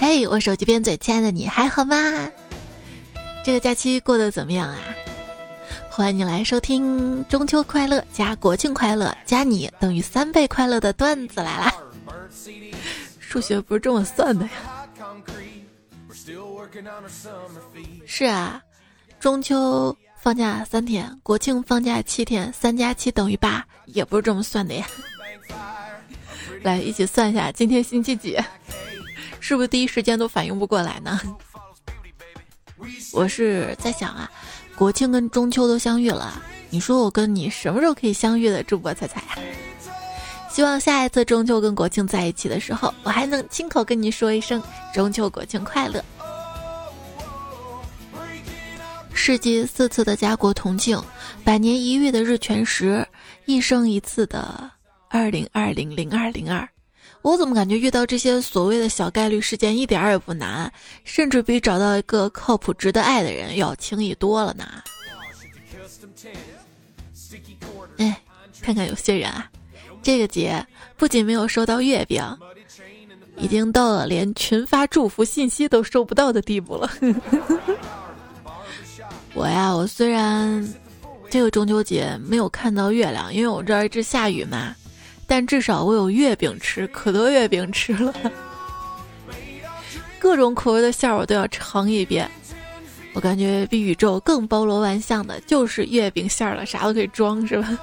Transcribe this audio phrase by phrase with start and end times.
[0.00, 1.94] 嘿，我手机边嘴，亲爱的你还好吗？
[3.44, 4.78] 这个假期过得怎么样啊？
[5.90, 11.74] 欢迎你来收听中秋快乐加国庆快乐加你等于三倍快乐的段子来啦！
[13.18, 14.50] 数学不是这么算的呀。
[18.06, 18.62] 是啊，
[19.20, 24.86] 中秋放假三天，国庆放假七天，三加七等于八，也不是这么算的呀。
[26.62, 28.38] 来，一起算一下，今天星期几？
[29.40, 31.20] 是不是第一时间都反应不过来呢？
[33.12, 34.30] 我是在想啊，
[34.76, 36.40] 国庆跟中秋都相遇了，
[36.70, 38.62] 你说我跟你什么时候可以相遇的？
[38.62, 39.22] 主播彩彩，
[40.48, 44.62] 希望下一次中秋跟国庆在一起的时候，我还能亲口跟你说一声
[44.94, 46.02] 中秋国庆快乐。
[49.12, 50.98] 世纪四次的家国同庆，
[51.44, 53.06] 百年一遇的日全食，
[53.44, 54.70] 一生一次的
[55.10, 56.66] 二零二零零二零二。
[57.22, 60.72] 我怎么感觉遇到这些所谓的小概率事件一点也不难，
[61.04, 64.64] 甚至比找到一个靠谱、值得爱的人要轻易多了呢？
[67.98, 68.18] 哎，
[68.62, 69.50] 看看有些人啊，
[70.02, 72.24] 这个节不仅没有收到月饼，
[73.36, 76.90] 已经到了连群发祝福信息都收不到的地步了。
[79.34, 80.66] 我呀，我虽然
[81.28, 84.74] 这个中秋节没有看到月亮，因为我这儿一直下雨嘛。
[85.30, 88.12] 但至少我有月饼吃，可多月饼吃了，
[90.18, 92.28] 各种口味的馅儿我都要尝一遍。
[93.12, 97.78] 我感觉比宇宙更包罗万象的就是月饼馅儿了，啥都可以装，是吧？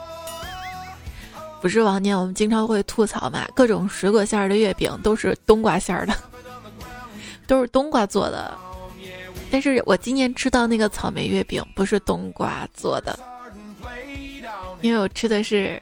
[1.61, 6.13] 不是往年我们经常会吐槽嘛，各种水果馅儿的月饼都是冬瓜馅儿的，
[7.47, 8.53] 都是冬瓜做的。
[9.49, 13.17] 但是我今年吃到那个草莓月饼不是冬瓜做的，
[14.81, 15.81] 因为我吃的是。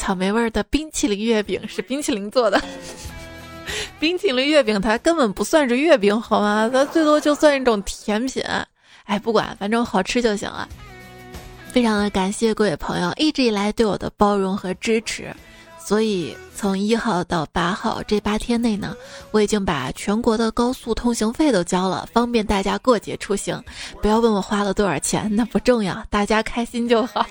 [0.00, 2.58] 草莓味的冰淇淋月饼是冰淇淋做的，
[4.00, 6.70] 冰淇淋月饼它根本不算是月饼，好吗？
[6.72, 8.42] 它最多就算一种甜品。
[9.04, 10.66] 哎，不管，反正好吃就行了。
[11.70, 15.36] 非常的感谢各位朋友一直以来对我的包容和支持。
[15.78, 18.96] 所以从一号到八号这八天内呢，
[19.32, 23.62] 我已经把全国的高速通行费都交了，方便大家过节出行。
[24.00, 27.26] 不要问我花了多少钱，那不重要，大家开心就好。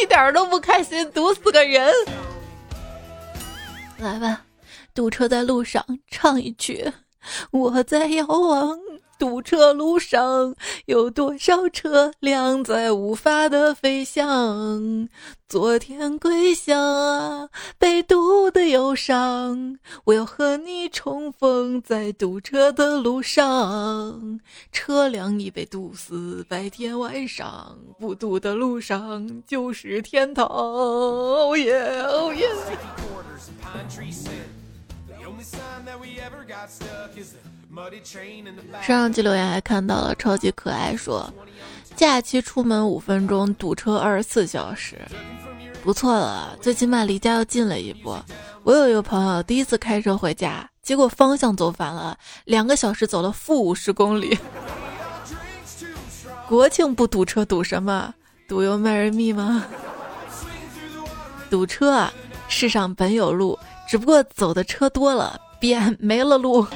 [0.00, 1.92] 一点都不开心，堵死个人！
[3.98, 4.42] 来吧，
[4.94, 6.92] 堵车在路上，唱一曲。
[7.50, 8.78] 我在遥望。
[9.18, 10.54] 堵车路上
[10.86, 15.08] 有多少车辆在无法的飞翔？
[15.48, 17.48] 昨天归乡啊，
[17.78, 19.78] 被堵的忧伤。
[20.04, 24.38] 我要和你重逢在堵车的路上。
[24.70, 30.46] 车辆已被堵死，白天晚上不堵的路上就是天堂。
[30.46, 32.48] 哦耶哦耶！
[38.80, 41.32] 上期留言还看到了超级可爱说，
[41.94, 44.96] 假期出门五分钟堵车二十四小时，
[45.82, 48.16] 不错了，最起码离家又近了一步。
[48.62, 54.38] 我有一个朋友第一次开车回家，结果方向走反了，两个小时走了负五十公里。
[56.48, 58.14] 国庆不堵车堵什么？
[58.48, 59.66] 堵油卖人蜜吗？
[61.50, 62.12] 堵车啊！
[62.48, 66.66] 世上本有路，只不过走的车多了，便没了路。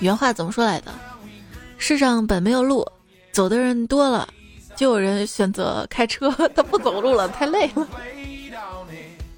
[0.00, 0.92] 原话怎么说来的？
[1.76, 2.86] 世上本没有路，
[3.32, 4.28] 走的人多了，
[4.76, 7.86] 就有人选择开车， 他不走路了，太累了。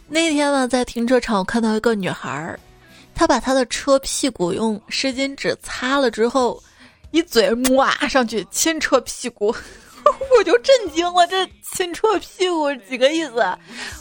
[0.08, 2.58] 那天呢，在停车场，我看到一个女孩儿，
[3.14, 6.62] 她把她的车屁股用湿巾纸擦了之后，
[7.10, 9.54] 一嘴抹上去亲车屁股，
[10.38, 13.34] 我就震惊了，这亲车屁股几个意思？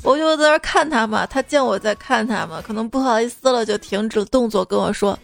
[0.02, 5.18] 我就在那看她嘛，她见我在看她嘛，可能不好意思了，就停止动作跟我说。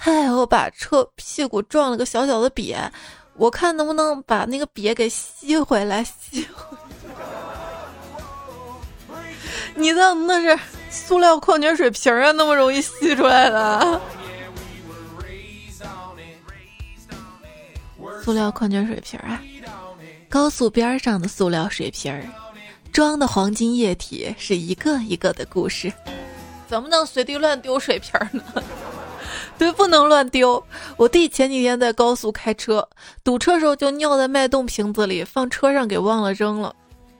[0.00, 2.76] 嗨，我把车屁股撞了个小小的瘪，
[3.34, 6.04] 我看能不能把那个瘪给吸回来。
[6.04, 6.76] 吸回
[9.74, 10.56] 你的那是
[10.88, 14.00] 塑料矿泉水瓶啊，那么容易吸出来的？
[18.22, 19.42] 塑料矿泉水瓶啊，
[20.28, 22.16] 高速边上的塑料水瓶，
[22.92, 25.92] 装的黄金液体是一个一个的故事。
[26.68, 28.62] 怎么能随地乱丢水瓶呢？
[29.58, 30.62] 对，不能乱丢。
[30.96, 32.88] 我弟前几天在高速开车，
[33.24, 36.74] 堵车时候就尿在脉动瓶子里，放车上给忘了扔了。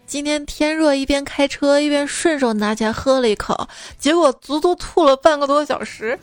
[0.06, 3.68] 今天天热，一边开车一边顺手拿起来喝了一口，
[3.98, 6.18] 结果足足吐了半个多小时。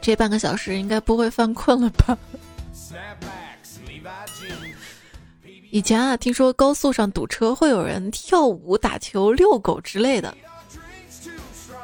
[0.00, 2.16] 这半个小时应该不会犯困了吧？
[5.70, 10.34] 以前啊，听说高速上堵车会有人跳舞、打球、遛狗之类的。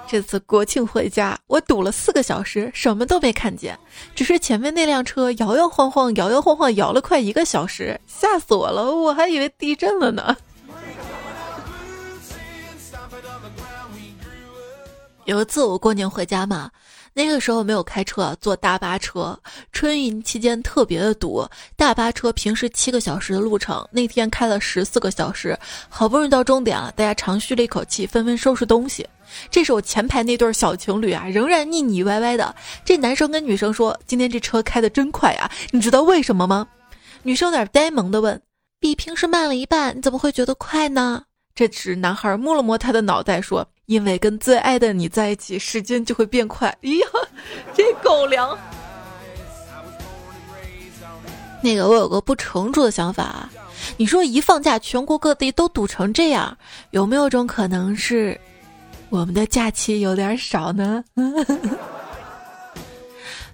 [0.08, 3.76] 这次国庆回家，我堵了四个小时，什么都没看见，
[4.14, 10.37] 只是前面那辆车摇摇晃晃，摇摇晃晃，摇了快一个小时，吓死我了，我还以为地震了呢。
[15.25, 16.70] 有一次我过年回家嘛。
[17.18, 19.34] 那个时候没有开车，坐大巴车。
[19.72, 25.58] 春运期间特别的堵，大巴车平时七个小时的路程，那天开了十四个小时。
[25.88, 29.08] 好不容易到终点了，大家长吁了一口气，纷纷收拾东西。
[29.50, 32.54] 这时候前排那对小情侣啊，仍然腻腻歪歪的。
[32.84, 36.69] 这男生跟女生说：“今天这车开的真快啊，你知道为什么吗？”
[37.24, 38.38] 女生有点呆萌的问
[38.78, 41.22] ：“比平时慢了一半，你怎么会觉得快呢？”
[41.56, 43.66] 这时男孩摸了摸他的脑袋说。
[43.86, 46.68] 因为跟最爱的你在一起，时间就会变快。
[46.82, 47.06] 哎呀，
[47.74, 48.56] 这狗粮！
[51.62, 53.50] 那个，我有个不成熟的想法啊。
[53.96, 56.56] 你说一放假，全国各地都堵成这样，
[56.90, 58.38] 有没有种可能是
[59.08, 61.02] 我们的假期有点少呢？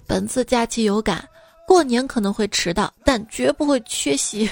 [0.07, 1.23] 本次假期有感，
[1.67, 4.49] 过年可能会迟到，但绝不会缺席。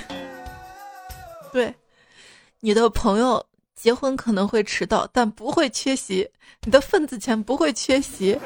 [1.51, 1.73] 对，
[2.59, 3.43] 你的朋友。
[3.81, 6.29] 结婚可能会迟到，但不会缺席。
[6.63, 8.37] 你的份子钱不会缺席。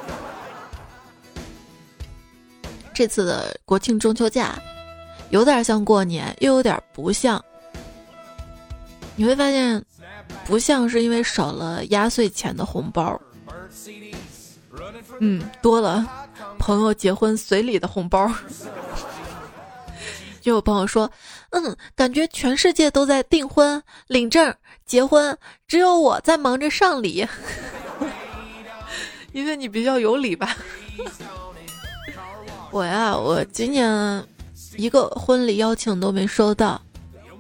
[2.93, 4.57] 这次的国庆中秋假，
[5.31, 7.43] 有点像过年，又有点不像。
[9.17, 9.83] 你会发现，
[10.45, 13.19] 不像是因为少了压岁钱的红包。
[15.19, 16.09] 嗯，多了
[16.57, 18.31] 朋友结婚随礼的红包。
[20.39, 21.11] 就有朋友说，
[21.49, 24.55] 嗯，感觉全世界都在订婚、领证。
[24.85, 25.35] 结婚
[25.67, 27.27] 只有我在忙着上礼，
[29.33, 30.55] 因为你比较有礼吧。
[32.71, 34.23] 我呀，我今年
[34.77, 36.79] 一个婚礼邀请都没收到，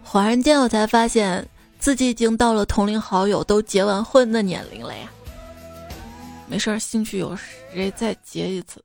[0.05, 1.47] 恍然间我才发现
[1.77, 5.07] 自己已经到了同龄好友都结完婚的年龄了呀。
[6.47, 7.37] 没事儿，兴趣有
[7.73, 8.83] 谁再结一次。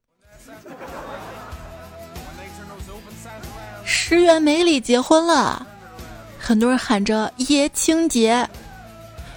[3.85, 5.67] 石原美里结婚了。
[6.43, 8.49] 很多人喊着爷青结，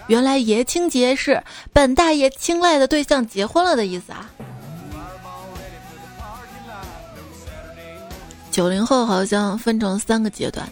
[0.07, 4.29] 原来爷青结是本大爷青睐的对象结婚了的意思啊。
[8.49, 10.67] 九零后好像分成三个阶段，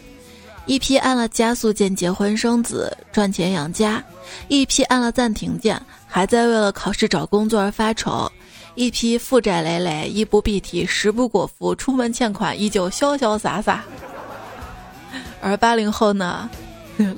[0.66, 4.04] 一批按了加速键结婚生子赚钱养家，
[4.48, 8.32] 一批按了暂停键还在为了考试找工作而发愁，
[8.76, 13.84] 一批负债累累衣不蔽体食不果腹出门欠款依旧潇潇洒洒。
[15.42, 16.50] 而八零后呢，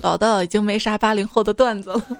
[0.01, 2.01] 老到已经没啥八零后的段子了。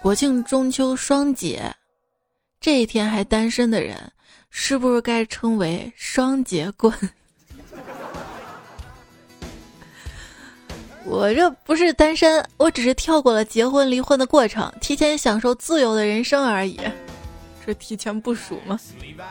[0.00, 1.74] 国庆中秋双节，
[2.60, 4.12] 这一天还单身的人，
[4.50, 6.92] 是不是该称为双节棍？
[11.04, 16.80] 我这不是单身，我只是跳过了结婚离婚的过程，提前享受自由的人生而已。
[17.66, 18.78] 是提前部署吗？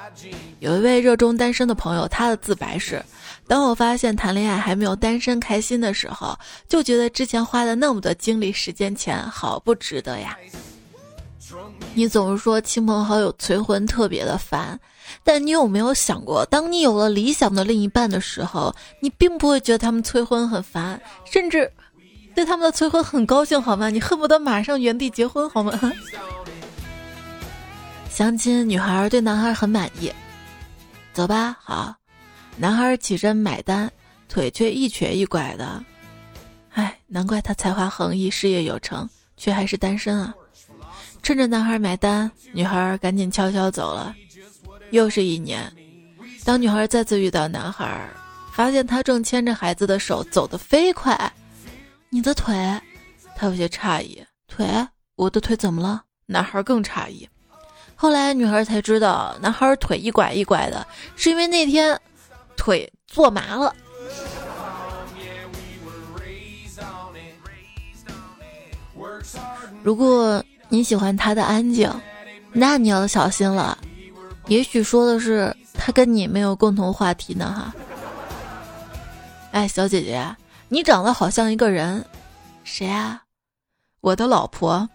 [0.60, 3.04] 有一位热衷单身的朋友，他的自白是：
[3.48, 6.38] 当我发现谈恋爱还没有单身开心的时候，
[6.68, 10.38] 就觉得之前花的那么多精力、时间、钱，好不值得呀。
[11.94, 14.78] 你总是说亲朋好友催婚特别的烦，
[15.24, 21.72] 但你有没有想过，当你有了理想的另一半的时候，你并不会觉得他们催婚很烦，甚至
[22.36, 23.90] 对他们的催婚很高兴，好吗？
[23.90, 25.80] 你恨不得马上原地结婚，好吗？
[28.16, 30.10] 相亲女孩对男孩很满意，
[31.12, 31.94] 走吧，好。
[32.56, 33.92] 男孩起身买单，
[34.30, 35.84] 腿却一瘸一拐的，
[36.70, 39.06] 唉，难怪他才华横溢，事业有成，
[39.36, 40.34] 却还是单身啊。
[41.22, 44.16] 趁着男孩买单，女孩赶紧悄悄走了。
[44.92, 45.70] 又是一年，
[46.46, 48.10] 当女孩再次遇到男孩，
[48.54, 51.20] 发现他正牵着孩子的手走得飞快。
[52.10, 52.56] 你的腿，
[53.36, 54.26] 他有些诧异。
[54.48, 54.66] 腿，
[55.18, 56.04] 我的腿怎么了？
[56.28, 57.28] 男孩更诧异。
[57.96, 60.86] 后来女孩才知道，男孩腿一拐一拐的，
[61.16, 62.00] 是因为那天
[62.58, 63.74] 腿坐麻了。
[69.82, 71.90] 如果你喜欢他的安静，
[72.52, 73.78] 那你要小心了，
[74.48, 77.74] 也许说的是他跟你没有共同话题呢，哈。
[79.52, 80.36] 哎，小姐姐，
[80.70, 82.04] 你长得好像一个人，
[82.64, 83.24] 谁啊？
[84.02, 84.88] 我的老婆，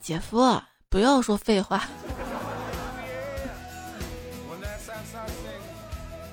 [0.00, 0.60] 姐夫。
[0.88, 1.84] 不要说废话。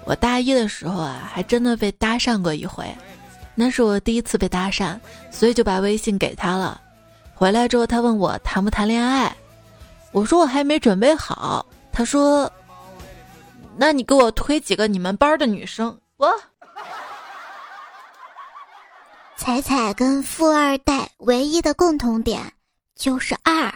[0.05, 2.85] 我大一的时候啊，还真的被搭讪过一回，
[3.55, 4.99] 那是我第一次被搭讪，
[5.31, 6.81] 所以就把微信给他了。
[7.33, 9.35] 回来之后，他问我谈不谈恋爱，
[10.11, 11.65] 我说我还没准备好。
[11.91, 12.51] 他说
[13.77, 16.31] ：“那你给我推几个你们班的女生。”我
[19.35, 22.53] 彩彩跟富二代唯一的共同点
[22.95, 23.73] 就是二。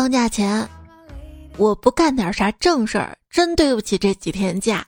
[0.00, 0.66] 放假前，
[1.58, 4.82] 我不干点啥正事儿，真对不起这几天假。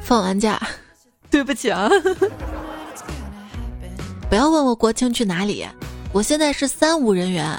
[0.00, 0.58] 放完假，
[1.30, 1.90] 对不起啊！
[4.30, 5.66] 不要问我国庆去哪里，
[6.10, 7.54] 我现在是三无人员。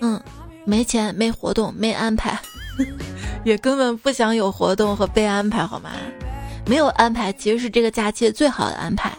[0.00, 0.18] 嗯，
[0.64, 2.40] 没钱，没活动，没安排，
[3.44, 5.90] 也根本不想有活动和被安排，好吗？
[6.64, 9.12] 没有安排其实是这个假期最好的安排。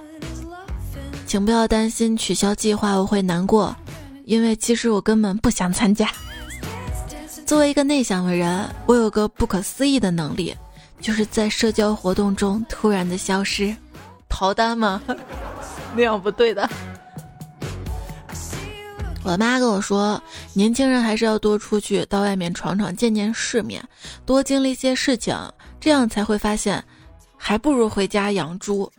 [1.27, 3.75] 请不要担心取消计划我会难过。
[4.27, 6.11] 因为其实我根本不想参加。
[7.45, 10.53] 作为一个内向的人，我有个不可思议的能力，
[10.99, 13.73] 就是在社交活动中突然的消失。
[14.27, 15.01] 逃单吗？
[15.95, 16.69] 那样不对的。
[19.23, 20.21] 我妈跟我说，
[20.53, 23.81] 年轻人还是要多出去，到外面闯闯，见见世面，
[24.25, 25.33] 多经历一些事情，
[25.79, 26.83] 这样才会发现，
[27.37, 28.91] 还不如回家养猪。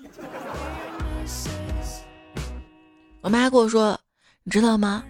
[3.21, 4.01] 我妈跟我说。
[4.49, 5.05] 你知道吗？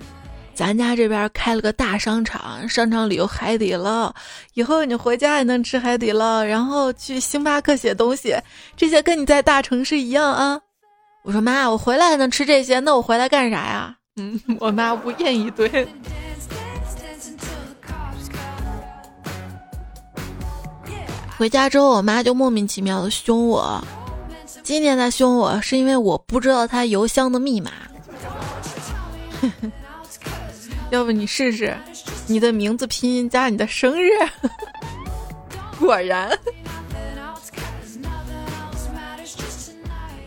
[0.52, 4.12] 咱家这边开了个大商场，商场里有海底捞，
[4.54, 8.34] 以后你回家也能吃海底捞，然后去星巴克写东西，
[8.76, 10.60] 这些跟你在大城市一样啊。
[11.22, 13.94] 我说妈，我回来还能吃这些，那我回来干啥呀？
[14.16, 15.86] 嗯， 我妈无言以对。
[21.36, 23.80] 回家之后，我妈就莫名其妙的凶我。
[24.64, 27.70] 今天她凶我是因为我不知道她邮箱的密码。
[30.90, 31.76] 要不你试试，
[32.26, 34.08] 你的名字拼音加你的生日。
[35.78, 36.30] 果然，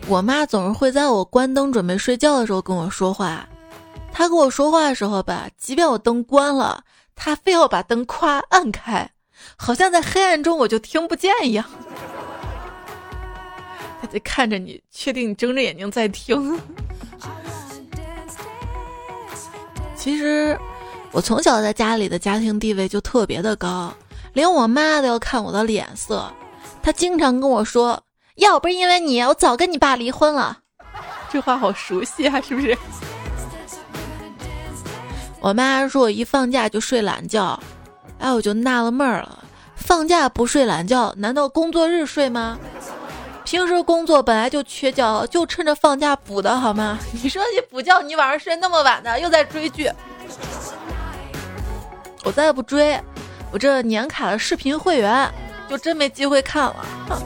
[0.08, 3.48] 我妈总是会在我关灯准备睡觉的时候跟我说话。
[4.14, 6.84] 她跟我说话的时候吧，即便我灯关了，
[7.16, 9.10] 她非要把灯夸按开，
[9.56, 11.66] 好像在黑暗中我就听不见一样。
[14.02, 16.60] 她得看着你，确定你睁着眼睛在听。
[20.02, 20.58] 其实，
[21.12, 23.94] 我从小在家里的家庭地位就特别的高，
[24.34, 26.28] 连我妈都要看我的脸色。
[26.82, 28.02] 她经常跟我说
[28.38, 30.58] ：“要不是因为你，我早跟你爸离婚了。”
[31.32, 32.76] 这话好熟悉啊，是不是？
[35.40, 37.62] 我妈说我一放假就睡懒觉，
[38.18, 39.44] 哎，我就纳了闷儿了，
[39.76, 42.58] 放假不睡懒觉，难道工作日睡吗？
[43.44, 46.98] 平时工作本来就缺觉，就趁着放假补的好吗？
[47.22, 49.92] 你说你补觉，你晚上睡那么晚的，又在追剧。
[52.24, 52.98] 我再不追，
[53.52, 55.30] 我这年卡的视频会员
[55.68, 56.86] 就真没机会看了。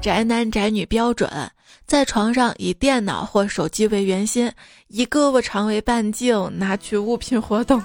[0.00, 1.28] 宅男宅女标准，
[1.84, 4.50] 在床上以电脑或手机为圆心，
[4.86, 7.84] 以胳膊长为半径，拿取物品活动。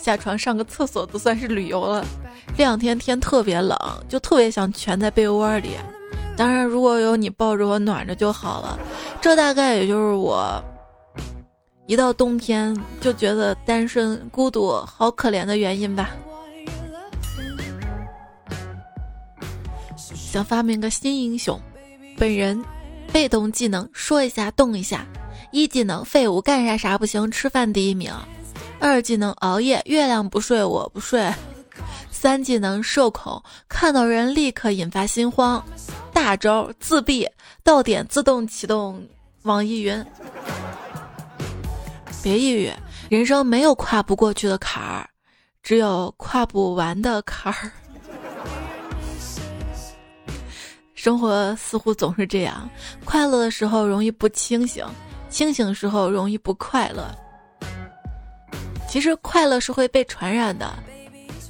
[0.00, 2.04] 下床上个厕所都算是旅游了。
[2.56, 3.76] 这两天天特别冷，
[4.08, 5.70] 就特别想蜷在被窝里。
[6.36, 8.78] 当然，如果有你抱着我暖着就好了。
[9.20, 10.62] 这大概也就是我
[11.86, 16.10] 一到冬天就觉得单身孤独、好可怜的原因吧。
[19.96, 21.60] 想发明个新英雄，
[22.16, 22.62] 本人
[23.12, 25.04] 被动技能说一下动一下，
[25.50, 28.12] 一技能废物干啥啥不行，吃饭第一名。
[28.80, 31.32] 二技能熬夜，月亮不睡我不睡。
[32.10, 35.60] 三技能社恐，看到人立刻引发心慌；
[36.12, 37.28] 大招自闭，
[37.62, 39.04] 到点自动启动
[39.42, 40.04] 网易云。
[42.22, 42.72] 别抑郁，
[43.08, 45.08] 人生没有跨不过去的坎儿，
[45.62, 47.70] 只有跨不完的坎儿。
[50.94, 52.68] 生活似乎总是这样，
[53.04, 54.84] 快乐的时候容易不清醒，
[55.30, 57.08] 清醒的时候容易不快乐。
[58.88, 60.68] 其实快乐是会被传染的。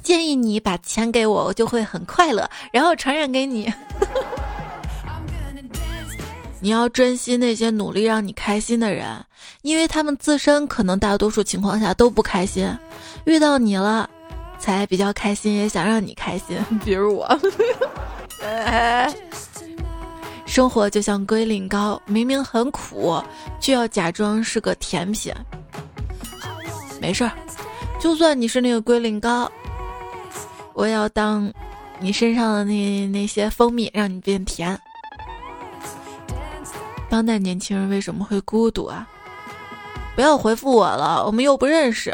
[0.03, 3.71] 建议你把钱给我，我就会很快乐，然后传染给你。
[6.59, 9.07] 你要珍惜那些努力让你开心的人，
[9.61, 12.69] 因为他们自身可能大多数情况下都不开心，
[13.25, 14.09] 遇到你了，
[14.57, 16.57] 才比较开心，也想让你开心。
[16.83, 17.39] 比如我，
[20.45, 23.23] 生活就像龟苓膏，明明很苦，
[23.61, 25.33] 却要假装是个甜品。
[26.99, 27.31] 没事儿，
[27.99, 29.51] 就算你是那个龟苓膏。
[30.73, 31.51] 我也要当
[31.99, 34.79] 你身上的那那些蜂蜜，让你变甜。
[37.09, 39.07] 当代年轻人为什么会孤独啊？
[40.15, 42.13] 不要回复我了，我们又不认识，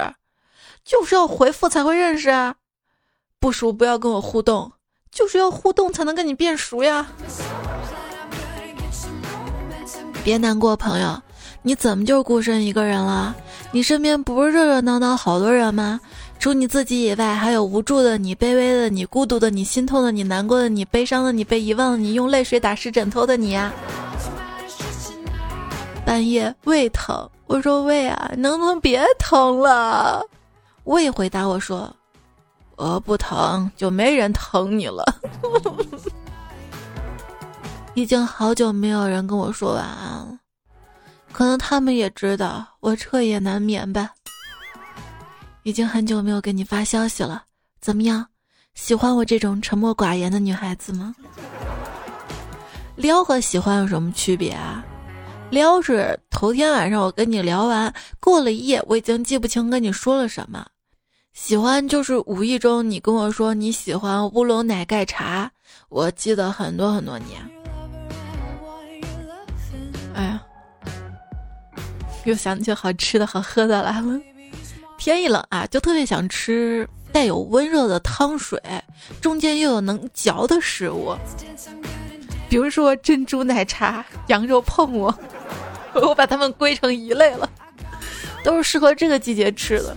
[0.83, 2.55] 就是要回复才会认识啊！
[3.39, 4.71] 不熟不要跟我互动，
[5.11, 7.07] 就是要互动才能跟你变熟呀！
[10.23, 11.21] 别难过，朋友，
[11.61, 13.35] 你怎么就孤身一个人了？
[13.75, 15.99] 你身边不是热热闹闹好多人吗？
[16.39, 23.73] 除你自己以外，还有无助的你、卑微的你、孤独的你、心痛的你、难过的你、悲伤的你、被遗忘的你、用泪水打湿枕头的你呀。
[26.05, 30.25] 半夜胃疼，我说胃啊，能不能别疼了？
[30.85, 31.93] 胃回答我说
[32.77, 35.03] ：“我不疼，就没人疼你了。”
[37.93, 40.37] 已经好久没有人跟我说晚安了，
[41.35, 44.09] 可能他们也知道我彻夜难眠吧。
[45.63, 47.43] 已经很久没有给你发消息了，
[47.81, 48.25] 怎么样？
[48.73, 51.13] 喜欢我这种沉默寡言的女孩子吗？
[52.95, 54.81] 撩和喜欢有什么区别啊？
[55.49, 60.65] 撩是头天晚上我跟你聊完，过了一夜，我已经记不清跟你说了什么。
[61.33, 65.51] 喜欢就是无意中你跟我说你喜欢乌龙奶盖茶，
[65.89, 67.45] 我记得很多很多年。
[70.13, 70.41] 哎呀，
[72.25, 74.19] 又想起好吃的好喝的来了。
[74.97, 78.59] 天一冷啊，就特别想吃带有温热的汤水，
[79.21, 81.15] 中间又有能嚼的食物，
[82.49, 85.13] 比如说珍珠奶茶、羊肉泡馍，
[85.93, 87.49] 我把它们归成一类了，
[88.43, 89.95] 都是适合这个季节吃的。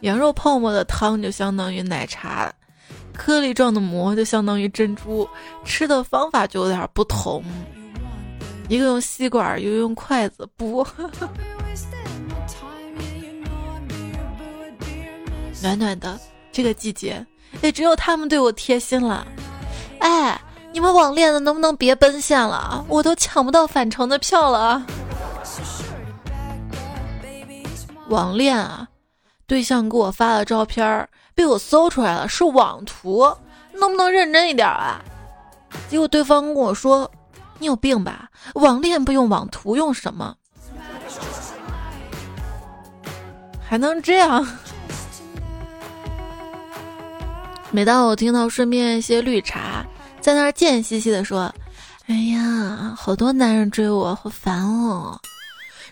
[0.00, 2.52] 羊肉泡馍的汤就相当于奶茶，
[3.14, 5.28] 颗粒状的馍就相当于珍珠，
[5.64, 7.44] 吃的方法就有点不同，
[8.70, 10.86] 一个用吸管，一个用筷子剥。
[15.60, 16.16] 暖暖的
[16.52, 17.26] 这个季节，
[17.62, 19.26] 也只有他们对我贴心了。
[19.98, 20.40] 哎，
[20.72, 22.84] 你们网恋的能不能别奔现了？
[22.88, 24.86] 我都抢不到返程的票了。
[28.08, 28.86] 网恋啊，
[29.48, 33.28] 对象给我发的照片被我搜出来了，是网图，
[33.72, 35.02] 能不能认真一点啊？
[35.88, 37.10] 结果对方跟我说
[37.60, 38.28] ：“你有病吧？
[38.54, 40.34] 网恋不用网图，用什么？
[43.62, 44.44] 还能这样？”
[47.70, 49.86] 每当我听到身边一些绿茶
[50.20, 51.54] 在那儿贱兮兮的说
[52.08, 55.16] ：“哎呀，好多男人追我，好烦哦。”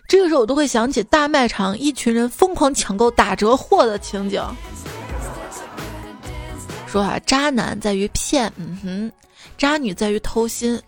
[0.09, 4.43] 这个时候我都会想起大卖场一群人疯狂抢购打折货的情景。
[6.87, 9.13] 说啊，渣男在于骗，嗯哼，
[9.59, 10.81] 渣女在于偷心，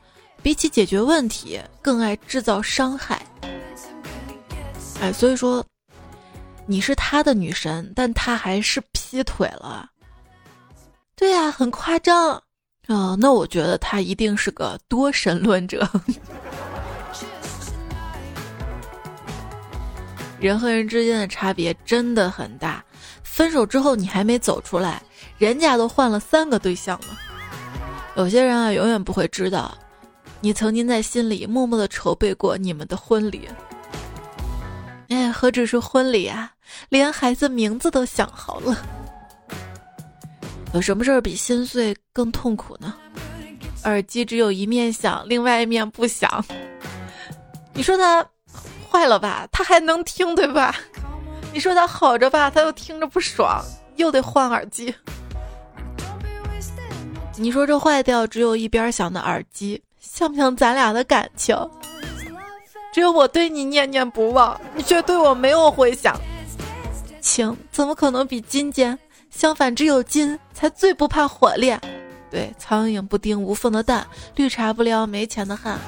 [0.42, 3.20] 比起解决问题，更爱制造伤害。
[5.00, 5.64] 哎，所以说，
[6.66, 9.88] 你是他的女神，但他还是劈腿了。
[11.16, 12.42] 对呀，很夸张，
[12.88, 15.88] 哦，那我觉得他一定是个多神论者。
[20.40, 22.83] 人和人之间的差别真的很大，
[23.22, 25.03] 分手之后你还没走出来，
[25.37, 27.09] 人家都换了三个对象了。
[28.16, 29.76] 有些人啊，永远不会知道，
[30.40, 33.48] 你曾经在心里默默的筹备过你们的婚礼。
[35.09, 36.53] 哎，何止是婚礼啊，
[36.88, 38.76] 连孩子名字都想好了。
[40.72, 42.94] 有什么事儿比心碎更痛苦呢？
[43.85, 46.44] 耳机只有一面响，另外一面不响。
[47.72, 48.24] 你说它
[48.90, 49.48] 坏了吧？
[49.50, 50.74] 它还能听对吧？
[51.53, 52.48] 你说它好着吧？
[52.48, 53.64] 它又听着不爽，
[53.96, 54.94] 又得换耳机。
[57.37, 59.83] 你说这坏掉只有一边响的耳机，
[60.20, 61.56] 像不像咱俩的感情？
[62.92, 66.14] 只有我对你念念不忘，你却对我没有回响。
[67.22, 68.98] 情怎么可能比金坚？
[69.30, 71.80] 相反，只有金才最不怕火炼。
[72.30, 74.06] 对，苍蝇不叮无缝的蛋，
[74.37, 75.78] 绿茶不撩没钱的汉。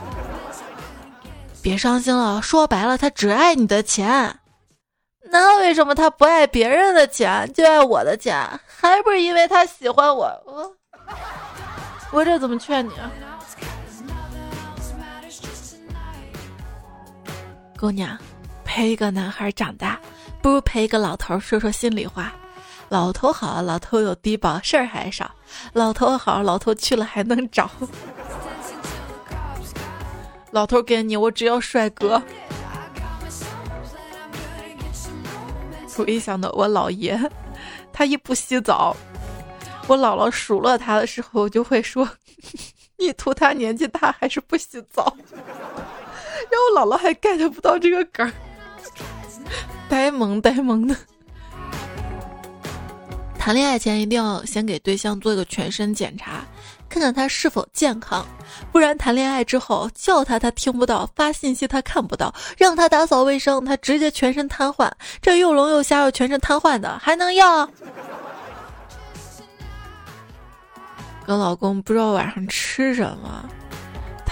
[1.61, 4.35] 别伤心了，说白了，他只爱你的钱。
[5.25, 8.35] 那为什么他不爱别人的钱，就爱我的钱？
[8.67, 10.25] 还不是因为他喜欢我？
[10.47, 10.75] 我
[12.13, 13.11] 我这怎么劝你啊？
[17.83, 18.17] 姑娘，
[18.65, 19.99] 陪一个男孩长大，
[20.41, 22.33] 不如陪一个老头说说心里话。
[22.89, 25.29] 老头好，老头有低保，事儿还少。
[25.73, 27.69] 老头好，老头去了还能找。
[30.53, 32.23] 老头给你，我只要帅哥。
[35.97, 37.21] 我一想到我姥爷，
[37.93, 38.97] 他一不洗澡，
[39.89, 42.09] 我姥姥数落他的时候，我就会说
[42.97, 45.17] ：“你图他年纪大还是不洗澡？”
[46.53, 48.33] 然后姥姥还 get 不到这个梗儿，
[49.89, 50.95] 呆萌呆萌的。
[53.39, 56.45] 谈恋爱前一定要先给对象做一个全身检查，
[56.91, 58.25] 看看他是否健康，
[58.71, 64.89] 不然谈恋爱之后叫他他听不到，发信息他看不到，让他打扫卫生他直接全身瘫痪，
[65.21, 67.69] 这又聋又瞎又全身瘫痪的还能要？
[71.27, 73.49] 跟老公不知道晚上吃什么，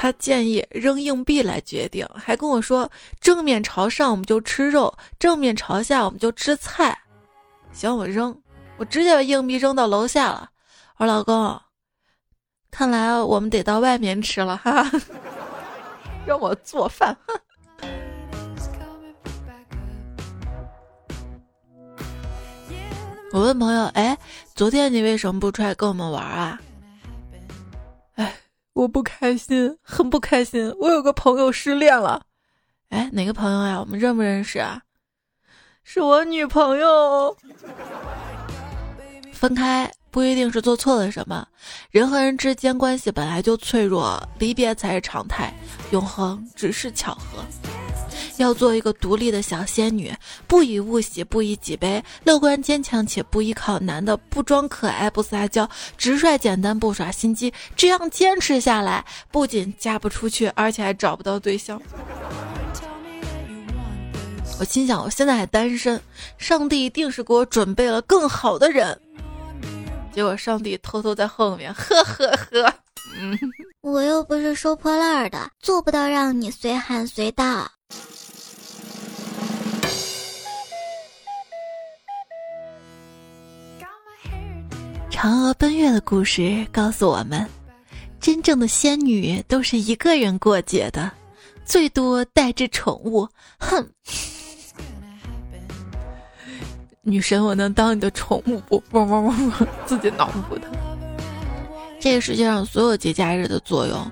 [0.02, 6.98] 他建议扔硬币来决定，还跟我说正面朝上我们就吃肉，正面朝下我们就吃菜。
[7.70, 8.34] 行，我扔，
[8.78, 10.48] 我直接把硬币扔到楼下了。
[10.96, 11.60] 我说老公，
[12.70, 14.90] 看来我们得到外面吃了哈，
[16.24, 17.14] 让我做饭。
[23.32, 24.16] 我问朋友，哎，
[24.54, 26.58] 昨天你为什么不出来跟我们玩啊？
[28.14, 28.34] 哎，
[28.72, 30.74] 我不开心，很不开心。
[30.80, 32.22] 我有个朋友失恋了。
[32.90, 33.78] 哎，哪个朋友呀？
[33.80, 34.80] 我们认不认识啊？
[35.82, 37.36] 是我女朋友。
[39.32, 41.46] 分开不一定是做错了什么，
[41.90, 45.52] 人和人之间关系本来就脆弱，离别才是常态，
[45.92, 47.44] 永恒只是巧合。
[48.42, 50.12] 要做一个独立的小仙女，
[50.46, 61.80] 不以物喜，不以己悲，乐观坚强且不依靠男的，不装可爱不撒娇，直率简单不耍心机，这样坚持下来，不仅嫁不出去，而且还找不到对象。
[64.58, 66.00] 我心想，我现在还单身，
[66.36, 68.98] 上帝一定是给我准备了更好的人。
[70.12, 72.74] 结果上帝偷偷在后面，呵呵呵，
[73.18, 73.38] 嗯，
[73.80, 77.70] 我又不是收破烂的，做不到让你随喊随到。
[85.20, 87.46] 嫦娥奔月的故事告诉我们，
[88.18, 91.12] 真正的仙女都是一个人过节的，
[91.62, 93.28] 最多带着宠物。
[93.58, 93.86] 哼，
[97.04, 98.82] 女神，我能当你的宠物不？
[98.92, 100.62] 汪汪汪，自己脑补的。
[102.00, 104.10] 这个世界上所有节假日的作用，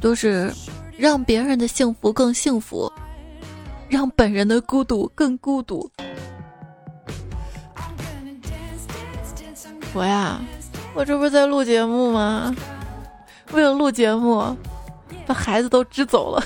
[0.00, 0.52] 都是
[0.98, 2.92] 让别人的幸福更幸福，
[3.88, 5.88] 让本人的孤独更孤独。
[9.92, 10.40] 我呀，
[10.94, 12.54] 我这不是在录节目吗？
[13.52, 14.56] 为了录节目，
[15.26, 16.44] 把孩子都支走了。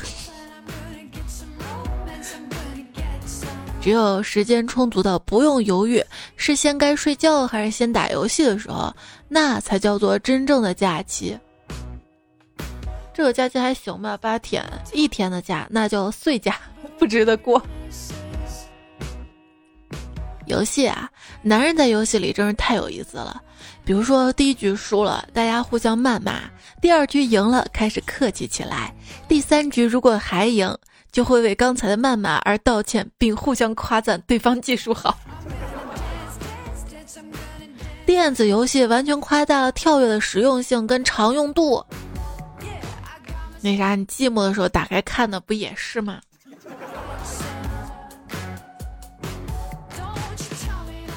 [3.82, 6.02] 只有时间充足的，不用犹豫
[6.36, 8.90] 是先该睡觉还是先打游戏的时候，
[9.28, 11.38] 那才叫做真正的假期。
[13.12, 16.58] 这个假期还行吧，八天，一天的假那叫碎假，
[16.98, 17.62] 不值得过。
[20.46, 21.08] 游戏啊，
[21.42, 23.40] 男人在游戏里真是太有意思了。
[23.84, 26.34] 比如说，第一局输了，大家互相谩骂；
[26.80, 28.90] 第二局赢了，开始客气起来；
[29.28, 30.74] 第三局如果还赢，
[31.12, 35.18] 就会为刚才的谩骂而道歉，并互相夸赞对方技术好。
[38.06, 41.84] 电子游戏完全夸大了跳跃的实用性跟常用度。
[43.60, 46.20] 那啥，你寂寞的时候打开看的不也是吗？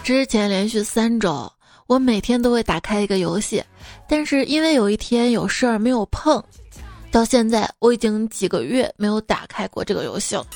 [0.07, 1.51] 之前连续三周，
[1.85, 3.61] 我每天都会打开一个游戏，
[4.07, 6.41] 但是因为有一天有事儿没有碰，
[7.11, 10.47] 到现在我已经几个月没有打开过这个游戏了。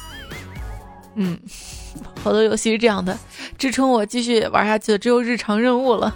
[1.16, 1.38] 嗯，
[2.24, 3.20] 好多游戏是这样的，
[3.58, 6.16] 支撑我继续玩下去的只有日常任务了。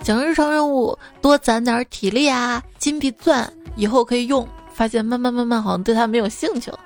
[0.00, 4.46] 讲日常任务，多攒点体力啊，金币钻以后可以用。
[4.72, 6.78] 发现慢慢慢慢好像对它没有兴趣了。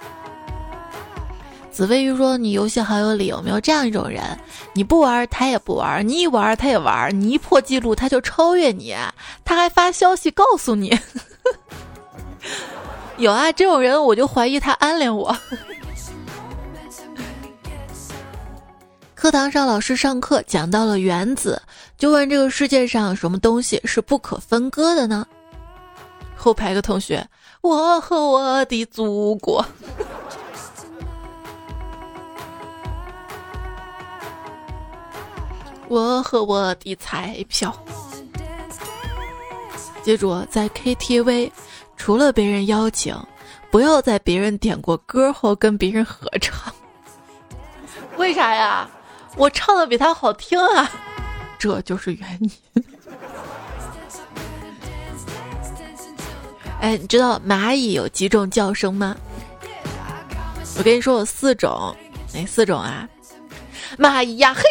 [1.75, 4.23] 紫薇鱼说：“你游戏好友里，有没有这样一种人？
[4.75, 8.95] 你不玩，他也不玩；你一玩，他也玩；你一破记录，他就超越你，
[9.45, 10.97] 他还发消息告诉你。
[13.19, 15.37] 有啊，这种人我就怀疑他暗恋我。
[19.17, 21.61] 课堂上老师上课讲到了原子，
[21.99, 25.27] 就问这个世界上什么东西是不可分割的呢？
[26.37, 27.27] 后排一个同学，
[27.63, 29.67] 我和我的祖国。”
[35.95, 37.73] 我和我的彩票。
[40.03, 41.53] 记住，在 KTV，
[41.97, 43.17] 除了别人邀请，
[43.71, 46.75] 不要在别人点过歌后跟别人合唱。
[48.19, 48.91] 为啥呀？
[49.37, 50.91] 我唱的比他好听啊！
[51.61, 52.51] 这就是原因。
[56.81, 59.17] 哎，你知道蚂蚁有几种叫声吗？
[60.77, 61.95] 我跟你说，有四种。
[62.33, 63.09] 哪四种啊？
[63.99, 64.63] 蚂蚁呀嘿，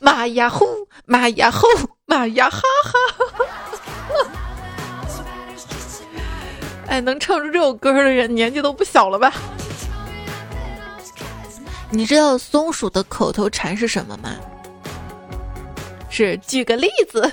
[0.00, 0.64] 蚂蚁呀呼，
[1.06, 1.68] 蚂蚁呀吼，
[2.06, 2.98] 蚂蚁呀哈哈。
[6.88, 9.32] 哎，能唱出这首歌的人年纪都不小了吧？
[11.90, 14.36] 你知道松鼠的口头禅是什么吗？
[16.08, 17.32] 是举个例子。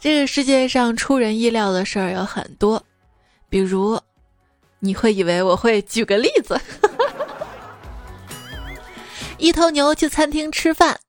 [0.00, 2.82] 这个世界上出人意料的事儿有很多，
[3.48, 4.00] 比如，
[4.80, 6.60] 你会以为我会举个例子。
[9.42, 11.00] 一头牛去餐厅吃饭，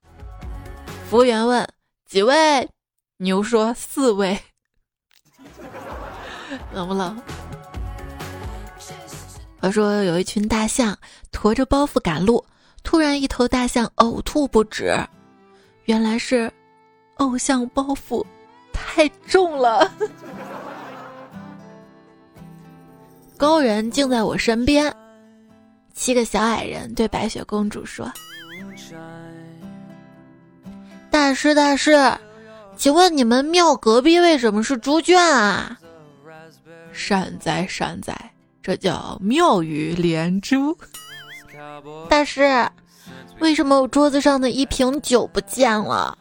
[1.08, 1.64] 服务员问
[2.04, 2.68] 几位，
[3.18, 4.36] 牛说四位。
[6.74, 7.16] 冷不冷？
[9.60, 10.98] 他说有一群大象
[11.30, 12.44] 驮着包袱赶路，
[12.82, 14.92] 突然一头大象呕吐不止，
[15.84, 16.52] 原来是
[17.18, 18.26] 偶像包袱
[18.72, 19.88] 太重了。
[23.38, 24.92] 高人竟在我身边。
[25.94, 28.12] 七个小矮人对白雪公主说
[31.08, 31.96] ：“大师，大师，
[32.76, 35.78] 请问你们庙隔壁为什么是猪圈啊？”
[36.92, 38.14] 善哉善哉，
[38.60, 40.76] 这叫妙语连珠。
[42.08, 42.68] 大师，
[43.38, 46.18] 为什么我桌子上的一瓶酒不见了？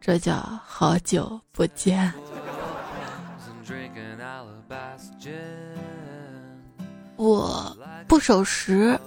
[0.00, 2.12] 这叫好久不见。
[7.16, 7.76] 我
[8.08, 8.98] 不守时，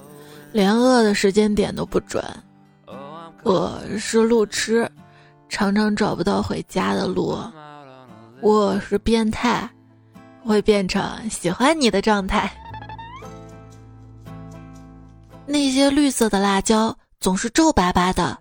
[0.51, 2.23] 连饿的时间点都不准。
[3.41, 4.87] 我是路痴，
[5.49, 7.35] 常常找不到回家的路。
[8.41, 9.67] 我是变态，
[10.45, 12.49] 会变成喜欢你的状态。
[15.47, 18.37] 那些绿色的辣椒总是皱巴巴的，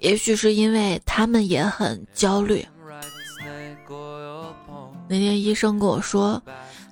[0.00, 2.64] 也许是因为他们也很焦虑。
[5.08, 6.40] 那天医生跟我说。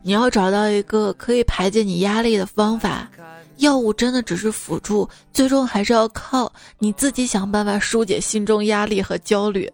[0.03, 3.09] 你要找到一个可以排解你压力的方法，
[3.57, 9.71] 药物真的只是辅助，最终还是要靠你自己想办法疏解心中压力和焦虑。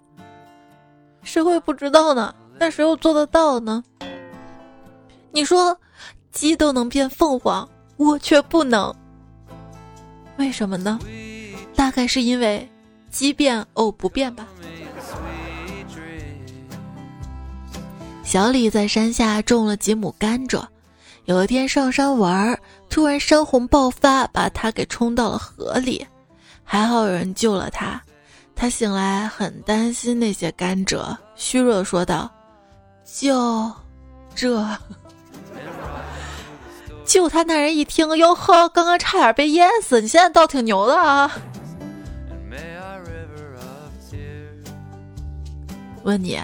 [1.23, 2.35] 谁会不知道呢？
[2.59, 3.83] 但谁又做得到呢？
[5.33, 5.77] 你说，
[6.33, 8.95] 鸡都能变凤凰，我却不能，
[10.37, 10.99] 为什么呢？
[11.75, 12.69] 大概是因为
[13.11, 14.47] 鸡变偶不变吧。
[18.35, 20.61] 小李在山下种了几亩甘蔗，
[21.27, 22.59] 有一天上山玩，
[22.91, 26.05] 突然山洪爆发，把他给冲到了河里，
[26.65, 28.03] 还好有人救了他。
[28.57, 32.29] 他醒来很担心那些甘蔗，虚弱的说道
[33.07, 33.73] ：“救，
[34.35, 34.67] 这，
[37.05, 41.31] 救他！”那人一听，哟呵，刚刚差点被淹死，你现在倒挺牛的啊！
[46.03, 46.37] 问你。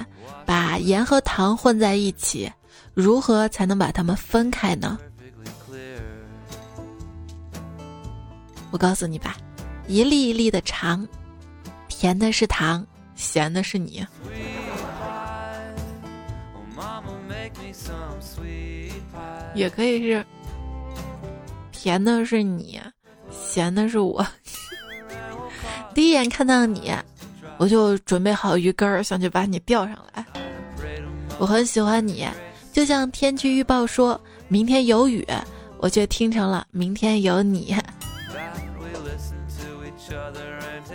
[0.51, 2.51] 把盐和糖混在一起，
[2.93, 4.99] 如何才能把它们分开呢？
[8.73, 9.37] 我告诉你吧，
[9.87, 11.07] 一粒一粒的尝，
[11.87, 12.85] 甜的是糖，
[13.15, 14.05] 咸的是你。
[19.55, 20.27] 也可以是
[21.71, 22.81] 甜的是你，
[23.31, 24.27] 咸的是我。
[25.95, 26.93] 第一眼看到你，
[27.61, 30.25] 我就准备好鱼竿儿，想去把你钓上来。
[31.39, 32.27] 我很喜欢你，
[32.73, 34.19] 就像天气预报说
[34.49, 35.23] 明天有雨，
[35.77, 37.77] 我却听成了明天有你。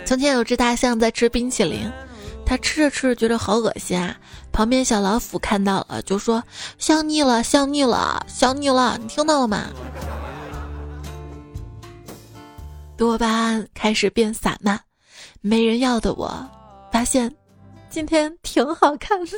[0.04, 1.88] 从前有只大象在吃冰淇淋，
[2.44, 4.16] 它吃着吃着觉得好恶心啊。
[4.50, 6.42] 旁边小老虎看到了，就说
[6.78, 9.66] ：“笑腻了，笑腻了，香腻了，你听到了吗？”
[12.98, 14.80] 多巴胺开始变散漫，
[15.40, 16.44] 没人要的我，
[16.96, 17.30] 发现
[17.90, 19.20] 今天挺好看。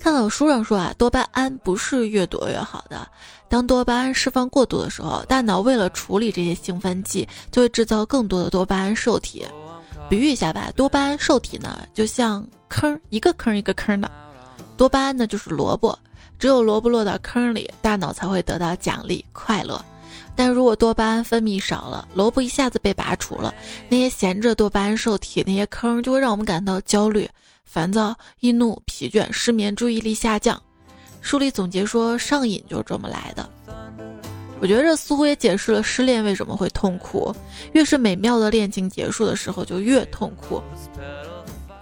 [0.00, 3.06] 看到书上说啊，多巴胺不是越多越好的。
[3.46, 9.44] 当多巴胺释放过度的时候，大脑为了处理这些兴奋剂，就会制造更多的多巴胺受体。
[10.08, 14.10] 比喻一下吧，多巴胺受体呢，就像坑，一个坑一个坑的。
[14.78, 15.98] 多巴胺呢，就是萝卜，
[16.38, 19.84] 只有萝卜落到坑里，大脑才会得到奖励快乐。
[20.36, 23.54] 但如果多巴胺分泌少了，萝卜一下子被拔除了，
[23.88, 27.28] 那些闲着多巴胺受体那些坑就会让我们感到焦虑。
[27.64, 30.60] 烦躁、易怒、疲倦、失眠、注意力下降。
[31.20, 33.48] 书里总结说，上瘾就是这么来的。
[34.60, 37.34] 我觉得这似乎也解释了失恋为什么会痛苦。
[37.72, 40.62] 越是美妙的恋情结束的时候，就越痛苦。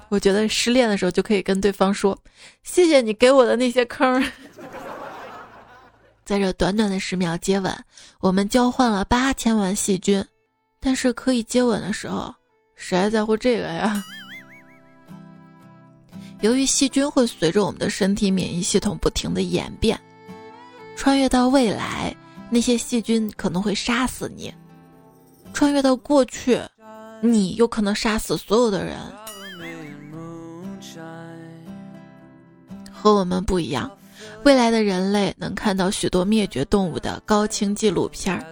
[0.09, 2.19] 我觉得失恋的时候就可以跟对方说
[2.65, 4.23] ：“谢谢你给我的那些坑。”
[6.25, 7.77] 在这短短的十秒接吻，
[8.21, 10.25] 我们交换了八千万细菌。
[10.81, 12.35] 但是可以接吻的时候，
[12.75, 14.03] 谁还在乎这个呀？
[16.43, 20.01] 由于细菌会随着我们的身体免疫系统不停的演变，
[20.97, 22.13] 穿越到未来，
[22.51, 24.53] 那些细菌可能会杀死你；
[25.55, 26.61] 穿越到过去，
[27.21, 28.99] 你有可能杀死所有的人。
[32.91, 33.89] 和我们不一样，
[34.45, 38.45] 未来的人类能看到许多灭绝动物的高清纪录片儿。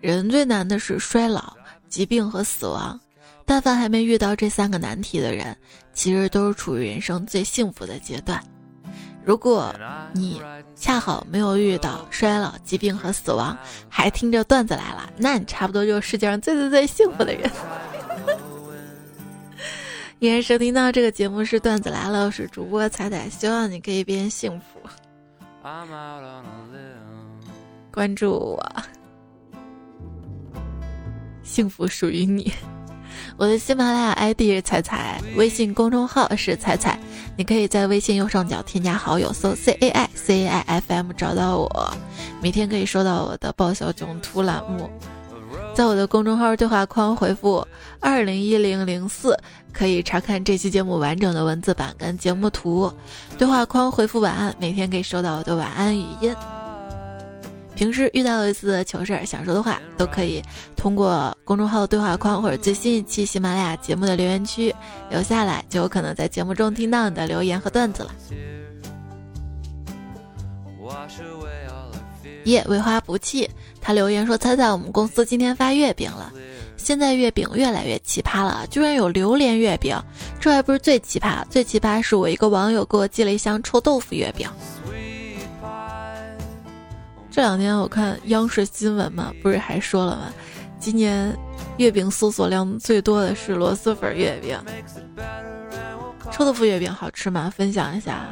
[0.00, 1.54] 人最难的是衰老、
[1.88, 2.98] 疾病和死亡。
[3.44, 5.56] 但凡还没遇到这三个难题的人，
[5.92, 8.40] 其实都是处于人生最幸福的阶段。
[9.24, 9.74] 如果
[10.12, 10.40] 你
[10.76, 13.58] 恰好没有遇到衰老、疾病和死亡，
[13.88, 17.50] 还听着段子来了，那你差不多就是世界上最最最幸福的人。
[20.20, 24.78] 依然收听到这个节目是段子来了，我是主播彩彩，希望你可以变幸福。
[27.90, 28.72] 关注我。
[31.42, 32.52] 幸福属于你。
[33.38, 37.00] 我的喜马拉雅 ID 是彩彩，微信公众号是彩彩，
[37.34, 41.94] 你可以在微信右上角添加好友，搜 C A I C A I F M 找到我，
[42.42, 44.90] 每天可以收到我的爆笑囧图栏目。
[45.72, 47.66] 在我的公众号对话框回复
[48.00, 49.38] 二零一零零四，
[49.72, 52.92] 可以查看这期节目完整的文字版跟节目图。
[53.38, 56.34] 对话框回复晚安，每天可以收到我的晚安语音。
[57.74, 60.42] 平时遇到类似的糗事儿想说的话，都可以
[60.76, 64.74] 通过公众号对话框或者最新一期喜马拉雅节目的留言区
[65.08, 68.10] 留下来，就有可能在节目中听到你的留言和段子了。
[72.44, 73.48] 夜为花不弃，
[73.80, 76.32] 他留言说：“猜猜我们公司今天发月饼了。
[76.82, 79.96] 现在月饼越来越奇葩了，居然有榴莲月饼，
[80.40, 84.48] 这还不是最奇葩，最奇葩是我一个网友给我寄了一箱臭豆腐月饼。
[87.30, 90.32] 这两天我看央视新闻嘛，不是还说了吗？
[90.80, 91.36] 今年
[91.76, 94.58] 月饼搜索量最多的是螺蛳粉月饼，
[96.32, 97.52] 臭豆腐月饼好吃吗？
[97.54, 98.26] 分享一下。”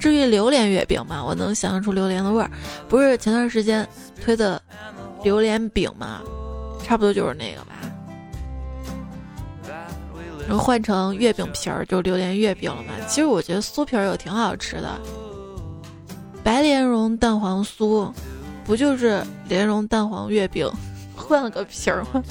[0.00, 2.50] 至于榴莲月饼嘛，我能想象出榴莲的味儿，
[2.88, 3.86] 不是前段时间
[4.20, 4.60] 推的
[5.22, 6.20] 榴莲饼嘛，
[6.82, 7.74] 差不多就是那个吧。
[10.48, 12.92] 然后换成月饼皮儿就榴莲月饼了嘛。
[13.08, 15.00] 其实我觉得酥皮儿也挺好吃的，
[16.42, 18.12] 白莲蓉蛋黄酥，
[18.64, 20.68] 不就是莲蓉蛋黄月饼
[21.16, 22.22] 换了个皮儿吗？